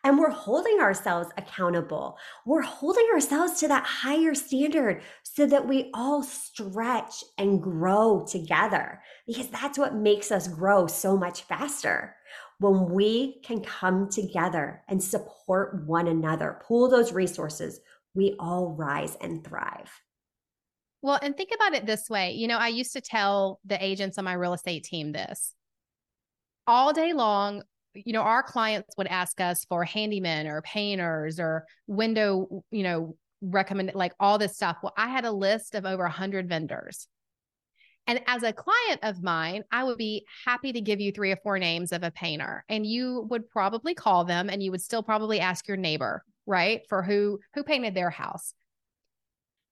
And 0.03 0.17
we're 0.17 0.31
holding 0.31 0.79
ourselves 0.79 1.29
accountable. 1.37 2.17
We're 2.47 2.63
holding 2.63 3.07
ourselves 3.13 3.59
to 3.59 3.67
that 3.67 3.83
higher 3.83 4.33
standard 4.33 5.03
so 5.21 5.45
that 5.45 5.67
we 5.67 5.91
all 5.93 6.23
stretch 6.23 7.23
and 7.37 7.61
grow 7.61 8.25
together 8.27 9.03
because 9.27 9.47
that's 9.49 9.77
what 9.77 9.93
makes 9.93 10.31
us 10.31 10.47
grow 10.47 10.87
so 10.87 11.15
much 11.15 11.43
faster. 11.43 12.15
When 12.59 12.89
we 12.89 13.39
can 13.43 13.61
come 13.61 14.09
together 14.09 14.81
and 14.87 15.03
support 15.03 15.85
one 15.85 16.07
another, 16.07 16.59
pool 16.63 16.89
those 16.89 17.13
resources, 17.13 17.81
we 18.15 18.35
all 18.39 18.73
rise 18.75 19.15
and 19.21 19.45
thrive. 19.45 19.91
Well, 21.05 21.19
and 21.21 21.37
think 21.37 21.51
about 21.53 21.75
it 21.75 21.85
this 21.85 22.09
way. 22.09 22.31
You 22.31 22.47
know, 22.47 22.57
I 22.57 22.69
used 22.69 22.93
to 22.93 23.01
tell 23.01 23.59
the 23.63 23.83
agents 23.83 24.17
on 24.17 24.25
my 24.25 24.33
real 24.33 24.53
estate 24.53 24.83
team 24.83 25.11
this 25.11 25.53
all 26.65 26.93
day 26.93 27.13
long 27.13 27.61
you 27.93 28.11
know, 28.11 28.23
our 28.23 28.43
clients 28.43 28.93
would 28.97 29.07
ask 29.07 29.39
us 29.39 29.63
for 29.65 29.85
handymen 29.85 30.47
or 30.47 30.61
painters 30.61 31.39
or 31.39 31.65
window, 31.87 32.63
you 32.71 32.83
know, 32.83 33.15
recommend 33.41 33.91
like 33.93 34.13
all 34.19 34.37
this 34.37 34.55
stuff. 34.55 34.77
Well, 34.83 34.93
I 34.97 35.07
had 35.07 35.23
a 35.23 35.31
list 35.31 35.75
of 35.75 35.85
over 35.85 36.03
100 36.03 36.49
vendors. 36.49 37.07
And 38.07 38.19
as 38.27 38.43
a 38.43 38.51
client 38.51 38.99
of 39.01 39.23
mine, 39.23 39.63
I 39.71 39.85
would 39.85 39.97
be 39.97 40.25
happy 40.45 40.73
to 40.73 40.81
give 40.81 40.99
you 40.99 41.11
three 41.11 41.31
or 41.31 41.37
four 41.37 41.57
names 41.57 41.91
of 41.91 42.03
a 42.03 42.11
painter 42.11 42.65
and 42.67 42.85
you 42.85 43.25
would 43.29 43.49
probably 43.49 43.95
call 43.95 44.25
them 44.25 44.49
and 44.49 44.61
you 44.61 44.71
would 44.71 44.81
still 44.81 45.01
probably 45.01 45.39
ask 45.39 45.67
your 45.67 45.77
neighbor, 45.77 46.23
right? 46.45 46.81
For 46.89 47.01
who 47.01 47.39
who 47.53 47.63
painted 47.63 47.95
their 47.95 48.09
house. 48.09 48.53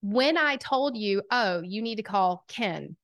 When 0.06 0.36
I 0.36 0.56
told 0.56 0.98
you, 0.98 1.22
"Oh, 1.30 1.62
you 1.62 1.80
need 1.80 1.96
to 1.96 2.02
call 2.02 2.44
Ken. 2.46 2.94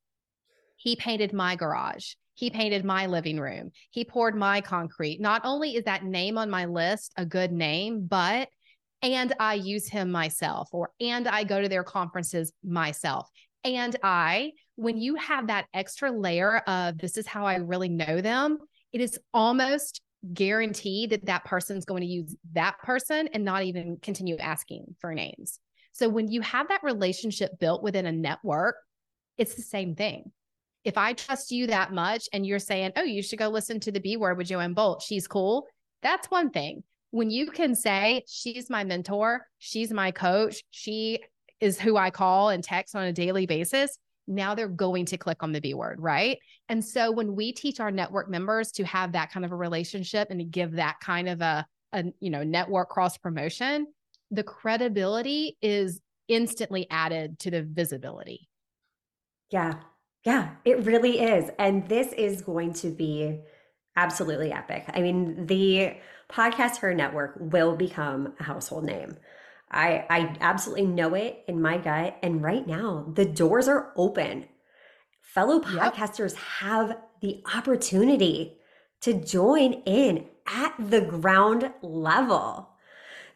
He 0.77 0.97
painted 0.97 1.33
my 1.33 1.57
garage." 1.57 2.13
He 2.35 2.51
painted 2.51 2.85
my 2.85 3.07
living 3.07 3.39
room. 3.39 3.71
He 3.91 4.05
poured 4.05 4.35
my 4.35 4.61
concrete. 4.61 5.19
Not 5.19 5.43
only 5.45 5.77
is 5.77 5.85
that 5.85 6.05
name 6.05 6.37
on 6.37 6.49
my 6.49 6.67
list 6.67 7.13
a 7.17 7.25
good 7.25 7.53
name, 7.53 8.07
but 8.07 8.49
and 9.03 9.35
I 9.41 9.55
use 9.55 9.89
him 9.89 10.11
myself 10.11 10.69
or 10.73 10.91
and 11.01 11.27
I 11.27 11.45
go 11.45 11.61
to 11.61 11.69
their 11.69 11.85
conferences 11.85 12.53
myself. 12.63 13.31
And 13.65 13.97
I, 14.03 14.53
when 14.77 14.99
you 14.99 15.17
have 15.17 15.47
that 15.47 15.67
extra 15.73 16.11
layer 16.11 16.59
of 16.67 16.99
this 16.99 17.17
is 17.17 17.27
how 17.27 17.47
I 17.47 17.57
really 17.57 17.89
know 17.89 18.21
them, 18.21 18.59
it 18.93 19.01
is 19.01 19.19
almost 19.33 20.01
guaranteed 20.35 21.11
that 21.11 21.27
that 21.27 21.45
person's 21.45 21.85
going 21.87 22.03
to 22.03 22.07
use 22.07 22.37
that 22.53 22.79
person 22.83 23.29
and 23.35 23.45
not 23.45 23.65
even 23.65 23.99
continue 24.01 24.37
asking 24.37 24.97
for 24.99 25.15
names. 25.15 25.59
So 26.01 26.09
when 26.09 26.29
you 26.29 26.41
have 26.41 26.69
that 26.69 26.83
relationship 26.83 27.59
built 27.61 27.83
within 27.85 28.07
a 28.07 28.13
network, 28.13 28.75
it's 29.39 29.55
the 29.55 29.63
same 29.63 29.95
thing 29.95 30.33
if 30.85 30.97
I 30.97 31.13
trust 31.13 31.51
you 31.51 31.67
that 31.67 31.93
much 31.93 32.29
and 32.33 32.47
you're 32.47 32.59
saying, 32.59 32.93
oh, 32.97 33.03
you 33.03 33.23
should 33.23 33.39
go 33.39 33.49
listen 33.49 33.81
to 33.81 33.93
the 33.93 34.01
B 34.01 34.17
word 34.17 34.39
with 34.39 34.49
Joanne 34.49 34.75
Bolt, 34.75 35.03
she's 35.03 35.27
cool. 35.27 35.67
That's 36.03 36.31
one 36.31 36.51
thing. 36.51 36.83
When 37.11 37.31
you 37.31 37.51
can 37.51 37.75
say, 37.75 38.25
she's 38.29 38.71
my 38.71 38.85
mentor, 38.85 39.47
she's 39.59 39.93
my 39.93 40.11
coach, 40.11 40.63
she 40.71 41.19
is 41.61 41.79
who 41.79 41.97
I 41.97 42.11
call 42.11 42.49
and 42.49 42.65
text 42.65 42.95
on 42.97 43.05
a 43.05 43.13
daily 43.13 43.47
basis, 43.47 43.99
now 44.27 44.55
they're 44.55 44.69
going 44.69 45.07
to 45.07 45.19
click 45.19 45.43
on 45.43 45.53
the 45.53 45.61
B 45.61 45.75
word, 45.75 46.01
right? 46.01 46.39
And 46.69 46.85
so 46.85 47.11
when 47.11 47.35
we 47.35 47.53
teach 47.53 47.81
our 47.81 47.91
network 47.91 48.31
members 48.31 48.71
to 48.73 48.85
have 48.85 49.13
that 49.13 49.33
kind 49.33 49.45
of 49.45 49.53
a 49.53 49.57
relationship 49.57 50.29
and 50.31 50.39
to 50.39 50.45
give 50.45 50.73
that 50.73 50.97
kind 51.03 51.29
of 51.29 51.41
a, 51.41 51.67
a 51.93 52.05
you 52.21 52.31
know, 52.31 52.45
network 52.45 52.89
cross 52.89 53.19
promotion, 53.19 53.87
the 54.31 54.43
credibility 54.43 55.57
is 55.61 56.01
instantly 56.29 56.87
added 56.91 57.39
to 57.41 57.51
the 57.51 57.63
visibility. 57.63 58.49
Yeah, 59.51 59.81
yeah, 60.25 60.51
it 60.65 60.85
really 60.85 61.21
is. 61.21 61.51
And 61.59 61.89
this 61.89 62.13
is 62.13 62.43
going 62.43 62.75
to 62.75 62.91
be 62.91 63.41
absolutely 63.97 64.53
epic. 64.53 64.85
I 64.89 65.01
mean, 65.01 65.47
the 65.47 65.97
Podcast 66.31 66.79
Her 66.79 66.95
Network 66.95 67.37
will 67.41 67.75
become 67.75 68.35
a 68.39 68.45
household 68.45 68.85
name. 68.85 69.17
I, 69.71 70.05
I 70.11 70.37
absolutely 70.41 70.87
know 70.87 71.15
it 71.15 71.45
in 71.49 71.61
my 71.63 71.79
gut. 71.79 72.17
And 72.23 72.43
right 72.43 72.67
now, 72.67 73.13
the 73.15 73.25
doors 73.25 73.69
are 73.69 73.93
open. 73.97 74.47
Fellow 75.21 75.61
podcasters 75.61 76.35
yep. 76.35 76.43
have 76.61 76.97
the 77.21 77.43
opportunity 77.55 78.59
to 79.01 79.15
join 79.15 79.75
in 79.87 80.27
at 80.47 80.75
the 80.79 81.01
ground 81.01 81.73
level. 81.83 82.71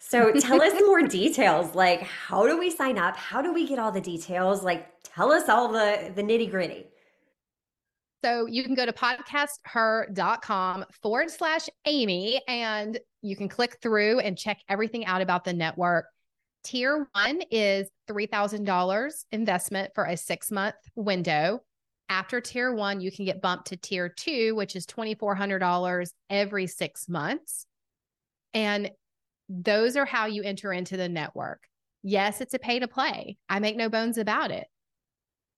So 0.06 0.32
tell 0.32 0.60
us 0.60 0.74
more 0.80 1.02
details. 1.08 1.74
Like, 1.74 2.02
how 2.02 2.46
do 2.46 2.58
we 2.58 2.70
sign 2.70 2.98
up? 2.98 3.16
How 3.16 3.40
do 3.40 3.54
we 3.54 3.66
get 3.66 3.78
all 3.78 3.90
the 3.90 4.02
details? 4.02 4.62
Like, 4.62 4.86
tell 5.02 5.32
us 5.32 5.48
all 5.48 5.72
the, 5.72 6.12
the 6.14 6.22
nitty 6.22 6.50
gritty. 6.50 6.86
So 8.22 8.46
you 8.46 8.64
can 8.64 8.74
go 8.74 8.84
to 8.84 8.92
podcasther.com 8.92 10.84
forward 11.02 11.30
slash 11.30 11.68
Amy 11.86 12.42
and 12.46 12.98
you 13.22 13.34
can 13.34 13.48
click 13.48 13.78
through 13.80 14.20
and 14.20 14.36
check 14.36 14.60
everything 14.68 15.06
out 15.06 15.22
about 15.22 15.44
the 15.44 15.54
network. 15.54 16.06
Tier 16.64 17.08
one 17.12 17.40
is 17.50 17.88
$3,000 18.08 19.24
investment 19.32 19.94
for 19.94 20.04
a 20.04 20.16
six 20.16 20.50
month 20.50 20.76
window. 20.94 21.60
After 22.10 22.42
tier 22.42 22.74
one, 22.74 23.00
you 23.00 23.10
can 23.10 23.24
get 23.24 23.40
bumped 23.40 23.68
to 23.68 23.76
tier 23.78 24.10
two, 24.10 24.54
which 24.54 24.76
is 24.76 24.86
$2,400 24.86 26.10
every 26.28 26.66
six 26.66 27.08
months. 27.08 27.66
And 28.52 28.90
those 29.48 29.96
are 29.96 30.04
how 30.06 30.26
you 30.26 30.42
enter 30.42 30.72
into 30.72 30.96
the 30.96 31.08
network. 31.08 31.62
Yes, 32.02 32.40
it's 32.40 32.54
a 32.54 32.58
pay 32.58 32.78
to 32.78 32.88
play. 32.88 33.36
I 33.48 33.58
make 33.58 33.76
no 33.76 33.88
bones 33.88 34.18
about 34.18 34.50
it. 34.50 34.66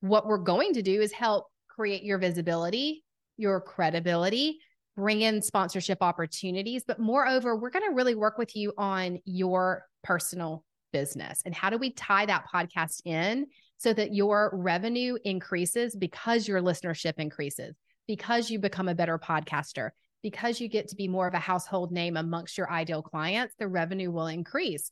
What 0.00 0.26
we're 0.26 0.38
going 0.38 0.74
to 0.74 0.82
do 0.82 1.00
is 1.00 1.12
help 1.12 1.46
create 1.68 2.04
your 2.04 2.18
visibility, 2.18 3.04
your 3.36 3.60
credibility, 3.60 4.58
bring 4.96 5.22
in 5.22 5.42
sponsorship 5.42 5.98
opportunities. 6.00 6.84
But 6.86 6.98
moreover, 6.98 7.56
we're 7.56 7.70
going 7.70 7.88
to 7.88 7.94
really 7.94 8.14
work 8.14 8.38
with 8.38 8.56
you 8.56 8.72
on 8.78 9.18
your 9.24 9.84
personal 10.02 10.64
business 10.92 11.42
and 11.44 11.54
how 11.54 11.68
do 11.68 11.76
we 11.76 11.90
tie 11.90 12.26
that 12.26 12.44
podcast 12.52 13.02
in 13.04 13.46
so 13.76 13.92
that 13.92 14.14
your 14.14 14.50
revenue 14.54 15.18
increases 15.24 15.94
because 15.94 16.48
your 16.48 16.62
listenership 16.62 17.14
increases, 17.18 17.74
because 18.06 18.50
you 18.50 18.58
become 18.58 18.88
a 18.88 18.94
better 18.94 19.18
podcaster, 19.18 19.90
because 20.22 20.60
you 20.60 20.68
get 20.68 20.88
to 20.88 20.96
be 20.96 21.08
more 21.08 21.26
of 21.26 21.34
a 21.34 21.38
household 21.38 21.92
name 21.92 22.16
amongst 22.16 22.58
your 22.58 22.70
ideal 22.70 23.02
clients, 23.02 23.54
the 23.58 23.68
revenue 23.68 24.10
will 24.10 24.26
increase 24.26 24.90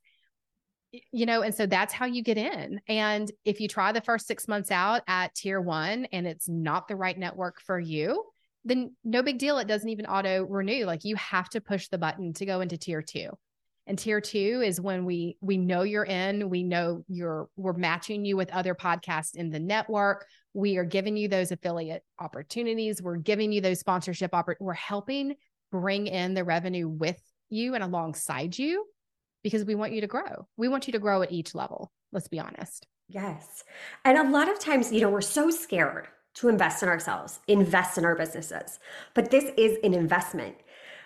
you 1.12 1.26
know, 1.26 1.42
and 1.42 1.54
so 1.54 1.66
that's 1.66 1.92
how 1.92 2.06
you 2.06 2.22
get 2.22 2.38
in. 2.38 2.80
And 2.88 3.30
if 3.44 3.60
you 3.60 3.68
try 3.68 3.92
the 3.92 4.00
first 4.00 4.26
six 4.26 4.46
months 4.46 4.70
out 4.70 5.02
at 5.06 5.34
tier 5.34 5.60
one 5.60 6.06
and 6.12 6.26
it's 6.26 6.48
not 6.48 6.88
the 6.88 6.96
right 6.96 7.18
network 7.18 7.60
for 7.60 7.78
you, 7.78 8.24
then 8.64 8.94
no 9.04 9.22
big 9.22 9.38
deal. 9.38 9.58
It 9.58 9.68
doesn't 9.68 9.88
even 9.88 10.06
auto 10.06 10.44
renew. 10.44 10.84
Like 10.84 11.04
you 11.04 11.16
have 11.16 11.48
to 11.50 11.60
push 11.60 11.88
the 11.88 11.98
button 11.98 12.32
to 12.34 12.46
go 12.46 12.60
into 12.60 12.78
tier 12.78 13.02
two. 13.02 13.30
And 13.86 13.98
tier 13.98 14.20
two 14.20 14.62
is 14.64 14.80
when 14.80 15.04
we 15.04 15.36
we 15.42 15.58
know 15.58 15.82
you're 15.82 16.06
in, 16.06 16.48
we 16.48 16.62
know 16.62 17.04
you're 17.06 17.48
we're 17.56 17.74
matching 17.74 18.24
you 18.24 18.36
with 18.36 18.50
other 18.50 18.74
podcasts 18.74 19.34
in 19.34 19.50
the 19.50 19.60
network. 19.60 20.26
We 20.54 20.76
are 20.78 20.84
giving 20.84 21.16
you 21.16 21.28
those 21.28 21.52
affiliate 21.52 22.04
opportunities. 22.18 23.02
We're 23.02 23.16
giving 23.16 23.52
you 23.52 23.60
those 23.60 23.80
sponsorship 23.80 24.30
oppor- 24.32 24.54
We're 24.60 24.72
helping 24.72 25.34
bring 25.70 26.06
in 26.06 26.34
the 26.34 26.44
revenue 26.44 26.88
with 26.88 27.20
you 27.50 27.74
and 27.74 27.82
alongside 27.82 28.56
you 28.56 28.86
because 29.42 29.64
we 29.64 29.74
want 29.74 29.92
you 29.92 30.00
to 30.00 30.06
grow. 30.06 30.46
We 30.56 30.68
want 30.68 30.86
you 30.86 30.92
to 30.92 30.98
grow 30.98 31.22
at 31.22 31.32
each 31.32 31.54
level. 31.54 31.92
Let's 32.12 32.28
be 32.28 32.38
honest. 32.38 32.86
Yes. 33.08 33.64
And 34.04 34.16
a 34.16 34.30
lot 34.30 34.48
of 34.48 34.58
times, 34.58 34.92
you 34.92 35.00
know, 35.00 35.10
we're 35.10 35.20
so 35.20 35.50
scared 35.50 36.08
to 36.34 36.48
invest 36.48 36.82
in 36.82 36.88
ourselves, 36.88 37.40
invest 37.48 37.98
in 37.98 38.04
our 38.04 38.16
businesses. 38.16 38.78
But 39.14 39.30
this 39.30 39.50
is 39.56 39.78
an 39.84 39.94
investment. 39.94 40.56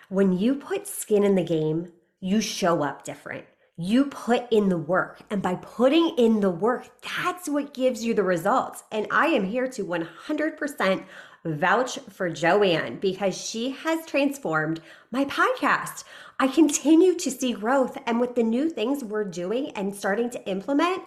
When 0.09 0.37
you 0.37 0.55
put 0.55 0.87
skin 0.87 1.23
in 1.23 1.35
the 1.35 1.43
game, 1.43 1.91
you 2.19 2.41
show 2.41 2.83
up 2.83 3.03
different. 3.03 3.45
You 3.81 4.07
put 4.07 4.51
in 4.51 4.67
the 4.67 4.77
work. 4.77 5.21
And 5.29 5.41
by 5.41 5.55
putting 5.55 6.09
in 6.17 6.41
the 6.41 6.49
work, 6.49 6.89
that's 7.01 7.47
what 7.47 7.73
gives 7.73 8.03
you 8.03 8.13
the 8.13 8.23
results. 8.23 8.83
And 8.91 9.07
I 9.09 9.27
am 9.27 9.45
here 9.45 9.69
to 9.69 9.85
100% 9.85 11.05
vouch 11.45 11.97
for 12.09 12.29
Joanne 12.29 12.97
because 12.97 13.37
she 13.37 13.69
has 13.69 14.05
transformed 14.05 14.81
my 15.11 15.23
podcast. 15.23 16.03
I 16.41 16.49
continue 16.49 17.15
to 17.19 17.31
see 17.31 17.53
growth. 17.53 17.97
And 18.05 18.19
with 18.19 18.35
the 18.35 18.43
new 18.43 18.69
things 18.69 19.01
we're 19.01 19.23
doing 19.23 19.69
and 19.77 19.95
starting 19.95 20.29
to 20.31 20.45
implement, 20.45 21.03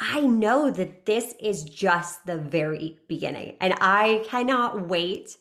I 0.00 0.22
know 0.22 0.72
that 0.72 1.06
this 1.06 1.36
is 1.38 1.62
just 1.62 2.26
the 2.26 2.36
very 2.36 2.98
beginning. 3.06 3.54
And 3.60 3.74
I 3.80 4.24
cannot 4.26 4.88
wait 4.88 5.36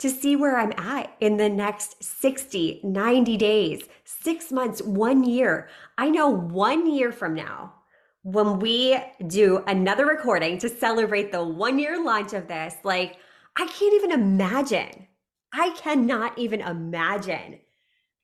to 0.00 0.10
see 0.10 0.34
where 0.34 0.58
I'm 0.58 0.72
at 0.76 1.14
in 1.20 1.36
the 1.36 1.48
next 1.48 2.02
60, 2.02 2.80
90 2.82 3.36
days, 3.36 3.82
six 4.04 4.50
months, 4.50 4.82
one 4.82 5.24
year. 5.24 5.68
I 5.98 6.10
know 6.10 6.28
one 6.28 6.92
year 6.92 7.12
from 7.12 7.34
now, 7.34 7.74
when 8.22 8.58
we 8.58 8.98
do 9.26 9.62
another 9.66 10.06
recording 10.06 10.58
to 10.58 10.68
celebrate 10.68 11.32
the 11.32 11.44
one 11.44 11.78
year 11.78 12.02
launch 12.02 12.32
of 12.32 12.48
this, 12.48 12.74
like, 12.82 13.16
I 13.56 13.66
can't 13.66 13.94
even 13.94 14.12
imagine. 14.12 15.06
I 15.52 15.70
cannot 15.70 16.38
even 16.38 16.60
imagine 16.60 17.60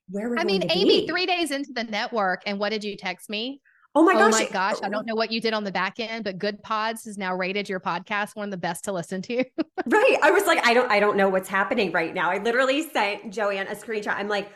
where 0.08 0.30
we're 0.30 0.38
I 0.38 0.44
mean, 0.44 0.70
Amy, 0.70 1.02
be. 1.02 1.06
three 1.06 1.26
days 1.26 1.50
into 1.50 1.72
the 1.74 1.84
network, 1.84 2.42
and 2.46 2.58
what 2.58 2.70
did 2.70 2.84
you 2.84 2.96
text 2.96 3.28
me? 3.28 3.60
Oh 3.96 4.02
my 4.02 4.12
oh 4.12 4.18
gosh. 4.18 4.34
Oh 4.34 4.44
my 4.44 4.50
gosh. 4.50 4.76
I 4.82 4.90
don't 4.90 5.06
know 5.06 5.14
what 5.14 5.32
you 5.32 5.40
did 5.40 5.54
on 5.54 5.64
the 5.64 5.72
back 5.72 5.98
end, 5.98 6.22
but 6.22 6.38
Goodpods 6.38 7.06
has 7.06 7.16
now 7.16 7.34
rated 7.34 7.66
your 7.66 7.80
podcast 7.80 8.36
one 8.36 8.44
of 8.44 8.50
the 8.50 8.58
best 8.58 8.84
to 8.84 8.92
listen 8.92 9.22
to. 9.22 9.36
right. 9.86 10.18
I 10.22 10.30
was 10.30 10.44
like, 10.44 10.64
I 10.66 10.74
don't 10.74 10.90
I 10.90 11.00
don't 11.00 11.16
know 11.16 11.30
what's 11.30 11.48
happening 11.48 11.90
right 11.92 12.12
now. 12.12 12.30
I 12.30 12.36
literally 12.36 12.90
sent 12.90 13.32
Joanne 13.32 13.66
a 13.68 13.74
screenshot. 13.74 14.14
I'm 14.14 14.28
like, 14.28 14.52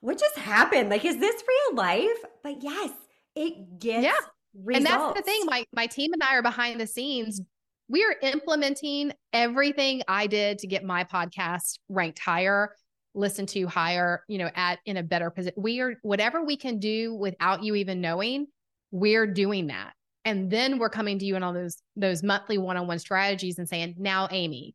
what 0.00 0.18
just 0.18 0.36
happened? 0.36 0.90
Like, 0.90 1.04
is 1.04 1.20
this 1.20 1.40
real 1.46 1.76
life? 1.76 2.18
But 2.42 2.64
yes, 2.64 2.90
it 3.36 3.78
gets 3.78 4.02
yeah. 4.02 4.12
Results. 4.52 4.76
And 4.76 4.86
that's 4.86 5.18
the 5.18 5.22
thing. 5.22 5.42
My 5.46 5.64
my 5.72 5.86
team 5.86 6.12
and 6.12 6.22
I 6.24 6.34
are 6.34 6.42
behind 6.42 6.80
the 6.80 6.86
scenes. 6.88 7.40
We 7.88 8.02
are 8.02 8.16
implementing 8.22 9.12
everything 9.32 10.02
I 10.08 10.26
did 10.26 10.58
to 10.58 10.66
get 10.66 10.82
my 10.82 11.04
podcast 11.04 11.78
ranked 11.88 12.18
higher, 12.18 12.74
listened 13.14 13.50
to 13.50 13.68
higher, 13.68 14.24
you 14.26 14.38
know, 14.38 14.50
at 14.56 14.80
in 14.84 14.96
a 14.96 15.04
better 15.04 15.30
position. 15.30 15.62
We 15.62 15.78
are 15.78 15.94
whatever 16.02 16.44
we 16.44 16.56
can 16.56 16.80
do 16.80 17.14
without 17.14 17.62
you 17.62 17.76
even 17.76 18.00
knowing 18.00 18.48
we're 18.90 19.26
doing 19.26 19.68
that. 19.68 19.92
And 20.24 20.50
then 20.50 20.78
we're 20.78 20.90
coming 20.90 21.18
to 21.18 21.24
you 21.24 21.36
in 21.36 21.42
all 21.42 21.52
those 21.52 21.78
those 21.96 22.22
monthly 22.22 22.58
one-on-one 22.58 22.98
strategies 22.98 23.58
and 23.58 23.68
saying, 23.68 23.94
now, 23.98 24.28
Amy, 24.30 24.74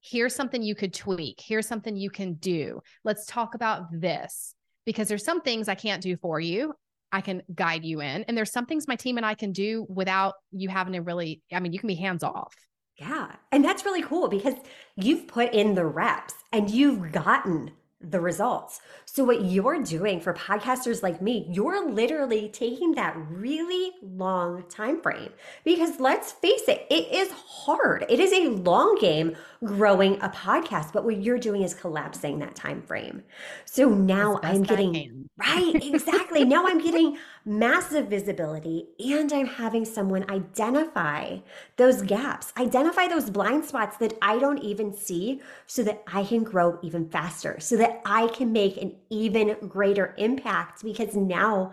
here's 0.00 0.34
something 0.34 0.62
you 0.62 0.74
could 0.74 0.94
tweak. 0.94 1.40
Here's 1.44 1.66
something 1.66 1.96
you 1.96 2.10
can 2.10 2.34
do. 2.34 2.80
Let's 3.04 3.26
talk 3.26 3.54
about 3.54 3.84
this. 3.92 4.54
Because 4.84 5.06
there's 5.06 5.24
some 5.24 5.42
things 5.42 5.68
I 5.68 5.76
can't 5.76 6.02
do 6.02 6.16
for 6.16 6.40
you. 6.40 6.74
I 7.12 7.20
can 7.20 7.42
guide 7.54 7.84
you 7.84 8.00
in. 8.00 8.24
And 8.24 8.36
there's 8.36 8.50
some 8.50 8.66
things 8.66 8.88
my 8.88 8.96
team 8.96 9.16
and 9.16 9.26
I 9.26 9.34
can 9.34 9.52
do 9.52 9.86
without 9.88 10.34
you 10.50 10.68
having 10.70 10.94
to 10.94 11.00
really, 11.00 11.42
I 11.52 11.60
mean, 11.60 11.72
you 11.72 11.78
can 11.78 11.86
be 11.86 11.94
hands 11.94 12.24
off. 12.24 12.52
Yeah. 12.98 13.30
And 13.52 13.64
that's 13.64 13.84
really 13.84 14.02
cool 14.02 14.28
because 14.28 14.54
you've 14.96 15.28
put 15.28 15.52
in 15.52 15.74
the 15.74 15.86
reps 15.86 16.34
and 16.52 16.68
you've 16.70 17.12
gotten 17.12 17.70
the 18.02 18.20
results. 18.20 18.80
So 19.04 19.24
what 19.24 19.44
you're 19.44 19.82
doing 19.82 20.20
for 20.20 20.34
podcasters 20.34 21.02
like 21.02 21.22
me, 21.22 21.46
you're 21.50 21.90
literally 21.90 22.48
taking 22.48 22.92
that 22.92 23.16
really 23.30 23.92
long 24.02 24.64
time 24.68 25.00
frame 25.00 25.30
because 25.64 26.00
let's 26.00 26.32
face 26.32 26.62
it, 26.68 26.86
it 26.90 27.12
is 27.12 27.30
hard. 27.30 28.04
It 28.08 28.20
is 28.20 28.32
a 28.32 28.48
long 28.48 28.98
game 29.00 29.36
growing 29.64 30.20
a 30.20 30.28
podcast, 30.28 30.92
but 30.92 31.04
what 31.04 31.22
you're 31.22 31.38
doing 31.38 31.62
is 31.62 31.74
collapsing 31.74 32.38
that 32.40 32.54
time 32.54 32.82
frame. 32.82 33.22
So 33.64 33.88
now 33.94 34.40
I'm 34.42 34.62
getting 34.62 35.28
right, 35.36 35.74
exactly. 35.74 36.44
now 36.44 36.66
I'm 36.66 36.82
getting 36.82 37.18
massive 37.44 38.08
visibility 38.08 38.88
and 38.98 39.32
I'm 39.32 39.46
having 39.46 39.84
someone 39.84 40.30
identify 40.30 41.38
those 41.76 42.02
gaps, 42.02 42.52
identify 42.56 43.08
those 43.08 43.30
blind 43.30 43.64
spots 43.64 43.96
that 43.98 44.14
I 44.22 44.38
don't 44.38 44.58
even 44.58 44.92
see 44.92 45.40
so 45.66 45.82
that 45.82 46.02
I 46.06 46.24
can 46.24 46.44
grow 46.44 46.78
even 46.82 47.08
faster, 47.08 47.58
so 47.60 47.76
that 47.76 48.00
I 48.04 48.28
can 48.28 48.52
make 48.52 48.76
an 48.76 48.94
even 49.10 49.56
greater 49.68 50.14
impact 50.18 50.84
because 50.84 51.16
now 51.16 51.72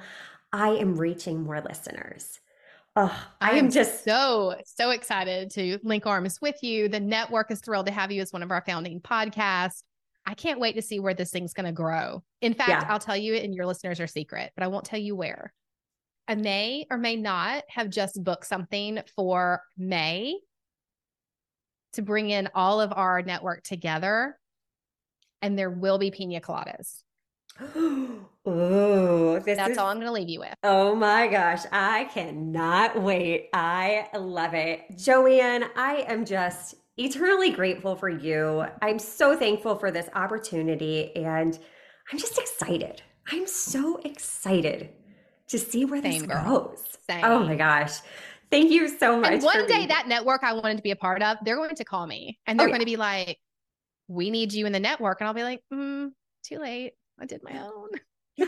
I 0.52 0.70
am 0.70 0.96
reaching 0.96 1.44
more 1.44 1.62
listeners. 1.62 2.40
Oh, 2.96 3.28
I 3.40 3.52
am 3.52 3.70
just 3.70 4.04
so, 4.04 4.56
so 4.66 4.90
excited 4.90 5.52
to 5.52 5.80
link 5.84 6.06
arms 6.06 6.42
with 6.42 6.62
you. 6.64 6.90
The 6.90 7.00
network 7.00 7.52
is 7.52 7.62
thrilled 7.62 7.86
to 7.86 7.92
have 7.92 8.12
you 8.12 8.22
as 8.22 8.34
one 8.34 8.44
of 8.44 8.52
our 8.52 8.64
founding 8.66 9.00
podcasts. 9.00 9.84
I 10.26 10.34
can't 10.34 10.60
wait 10.60 10.76
to 10.76 10.82
see 10.82 11.00
where 11.00 11.14
this 11.14 11.32
thing's 11.32 11.54
going 11.54 11.66
to 11.66 11.72
grow. 11.72 12.24
In 12.42 12.54
fact, 12.54 12.70
yeah. 12.70 12.86
I'll 12.88 13.00
tell 13.00 13.16
you, 13.16 13.36
and 13.36 13.54
your 13.54 13.66
listeners 13.66 14.00
are 14.00 14.08
secret, 14.08 14.52
but 14.56 14.64
I 14.64 14.68
won't 14.68 14.86
tell 14.86 15.00
you 15.00 15.16
where. 15.16 15.54
I 16.30 16.36
may 16.36 16.86
or 16.92 16.98
may 17.00 17.16
not 17.16 17.64
have 17.70 17.90
just 17.90 18.24
booked 18.24 18.46
something 18.46 19.02
for 19.16 19.64
May 19.76 20.38
to 21.94 22.04
bring 22.04 22.30
in 22.30 22.50
all 22.54 22.80
of 22.80 22.94
our 22.96 23.24
network 23.24 23.64
together. 23.64 24.38
And 25.42 25.58
there 25.58 25.72
will 25.72 25.98
be 25.98 26.12
pina 26.12 26.40
coladas. 26.40 27.02
Oh, 28.46 29.38
that's 29.40 29.72
is, 29.72 29.78
all 29.78 29.88
I'm 29.88 29.98
going 29.98 30.08
to 30.08 30.12
leave 30.12 30.30
you 30.30 30.40
with. 30.40 30.56
Oh 30.64 30.96
my 30.96 31.28
gosh, 31.28 31.66
I 31.72 32.06
cannot 32.06 33.00
wait. 33.00 33.50
I 33.54 34.08
love 34.18 34.56
it. 34.56 34.98
Joanne, 34.98 35.66
I 35.76 36.06
am 36.08 36.26
just 36.26 36.74
eternally 36.98 37.52
grateful 37.52 37.96
for 37.96 38.10
you. 38.10 38.66
I'm 38.82 38.98
so 38.98 39.36
thankful 39.36 39.76
for 39.76 39.92
this 39.92 40.10
opportunity 40.16 41.16
and 41.16 41.60
I'm 42.12 42.18
just 42.18 42.40
excited. 42.40 43.04
I'm 43.30 43.46
so 43.46 43.98
excited 44.04 44.90
to 45.50 45.60
see 45.60 45.86
where 45.86 46.02
Same, 46.02 46.20
this 46.20 46.22
girl. 46.24 46.68
goes. 46.68 46.84
Same. 47.10 47.24
Oh 47.24 47.44
my 47.44 47.56
gosh. 47.56 48.00
Thank 48.52 48.72
you 48.72 48.88
so 48.88 49.20
much. 49.20 49.32
And 49.32 49.44
one 49.44 49.68
day, 49.68 49.86
that 49.86 50.08
network 50.08 50.44
I 50.44 50.54
wanted 50.54 50.78
to 50.78 50.84
be 50.84 50.92
a 50.92 50.96
part 50.96 51.22
of, 51.22 51.38
they're 51.44 51.56
going 51.56 51.76
to 51.76 51.84
call 51.84 52.08
me 52.08 52.40
and 52.48 52.60
they're 52.60 52.68
oh, 52.68 52.72
going 52.72 52.82
yeah. 52.82 52.86
to 52.86 52.92
be 52.92 52.98
like, 52.98 53.38
we 54.08 54.32
need 54.32 54.54
you 54.54 54.66
in 54.66 54.72
the 54.72 54.80
network. 54.80 55.22
And 55.22 55.28
I'll 55.28 55.34
be 55.34 55.44
like, 55.44 55.62
mm, 55.72 56.10
too 56.44 56.58
late. 56.58 56.94
I 57.20 57.26
did 57.26 57.44
my 57.44 57.60
own. 57.60 57.90
yeah. 58.38 58.48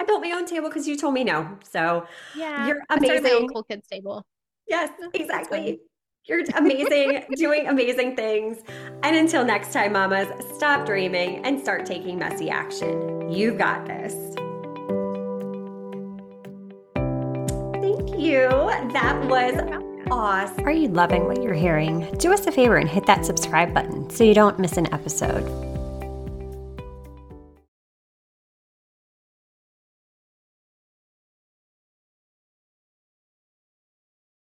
I 0.00 0.04
built 0.04 0.22
my 0.22 0.32
own 0.32 0.46
table 0.46 0.68
because 0.68 0.88
you 0.88 0.96
told 0.96 1.14
me 1.14 1.22
no. 1.22 1.58
So 1.70 2.06
yeah, 2.36 2.66
you're 2.66 2.80
amazing. 2.90 3.26
I 3.26 3.46
cool 3.52 3.62
kids 3.62 3.86
table. 3.86 4.24
Yes, 4.66 4.90
exactly. 5.14 5.80
You're 6.24 6.44
amazing, 6.54 7.24
doing 7.34 7.66
amazing 7.66 8.14
things. 8.14 8.58
And 9.02 9.16
until 9.16 9.44
next 9.44 9.72
time, 9.72 9.92
mamas, 9.92 10.28
stop 10.56 10.86
dreaming 10.86 11.44
and 11.44 11.60
start 11.60 11.84
taking 11.84 12.18
messy 12.18 12.48
action. 12.48 13.28
You've 13.28 13.58
got 13.58 13.86
this. 13.86 14.36
You. 18.22 18.48
That 18.92 19.20
was 19.28 19.54
awesome. 20.10 20.64
Are 20.64 20.70
you 20.70 20.88
loving 20.88 21.26
what 21.26 21.42
you're 21.42 21.54
hearing? 21.54 22.08
Do 22.18 22.32
us 22.32 22.46
a 22.46 22.52
favor 22.52 22.76
and 22.76 22.88
hit 22.88 23.06
that 23.06 23.26
subscribe 23.26 23.74
button 23.74 24.08
so 24.10 24.24
you 24.24 24.34
don't 24.34 24.58
miss 24.58 24.76
an 24.76 24.92
episode. 24.94 25.71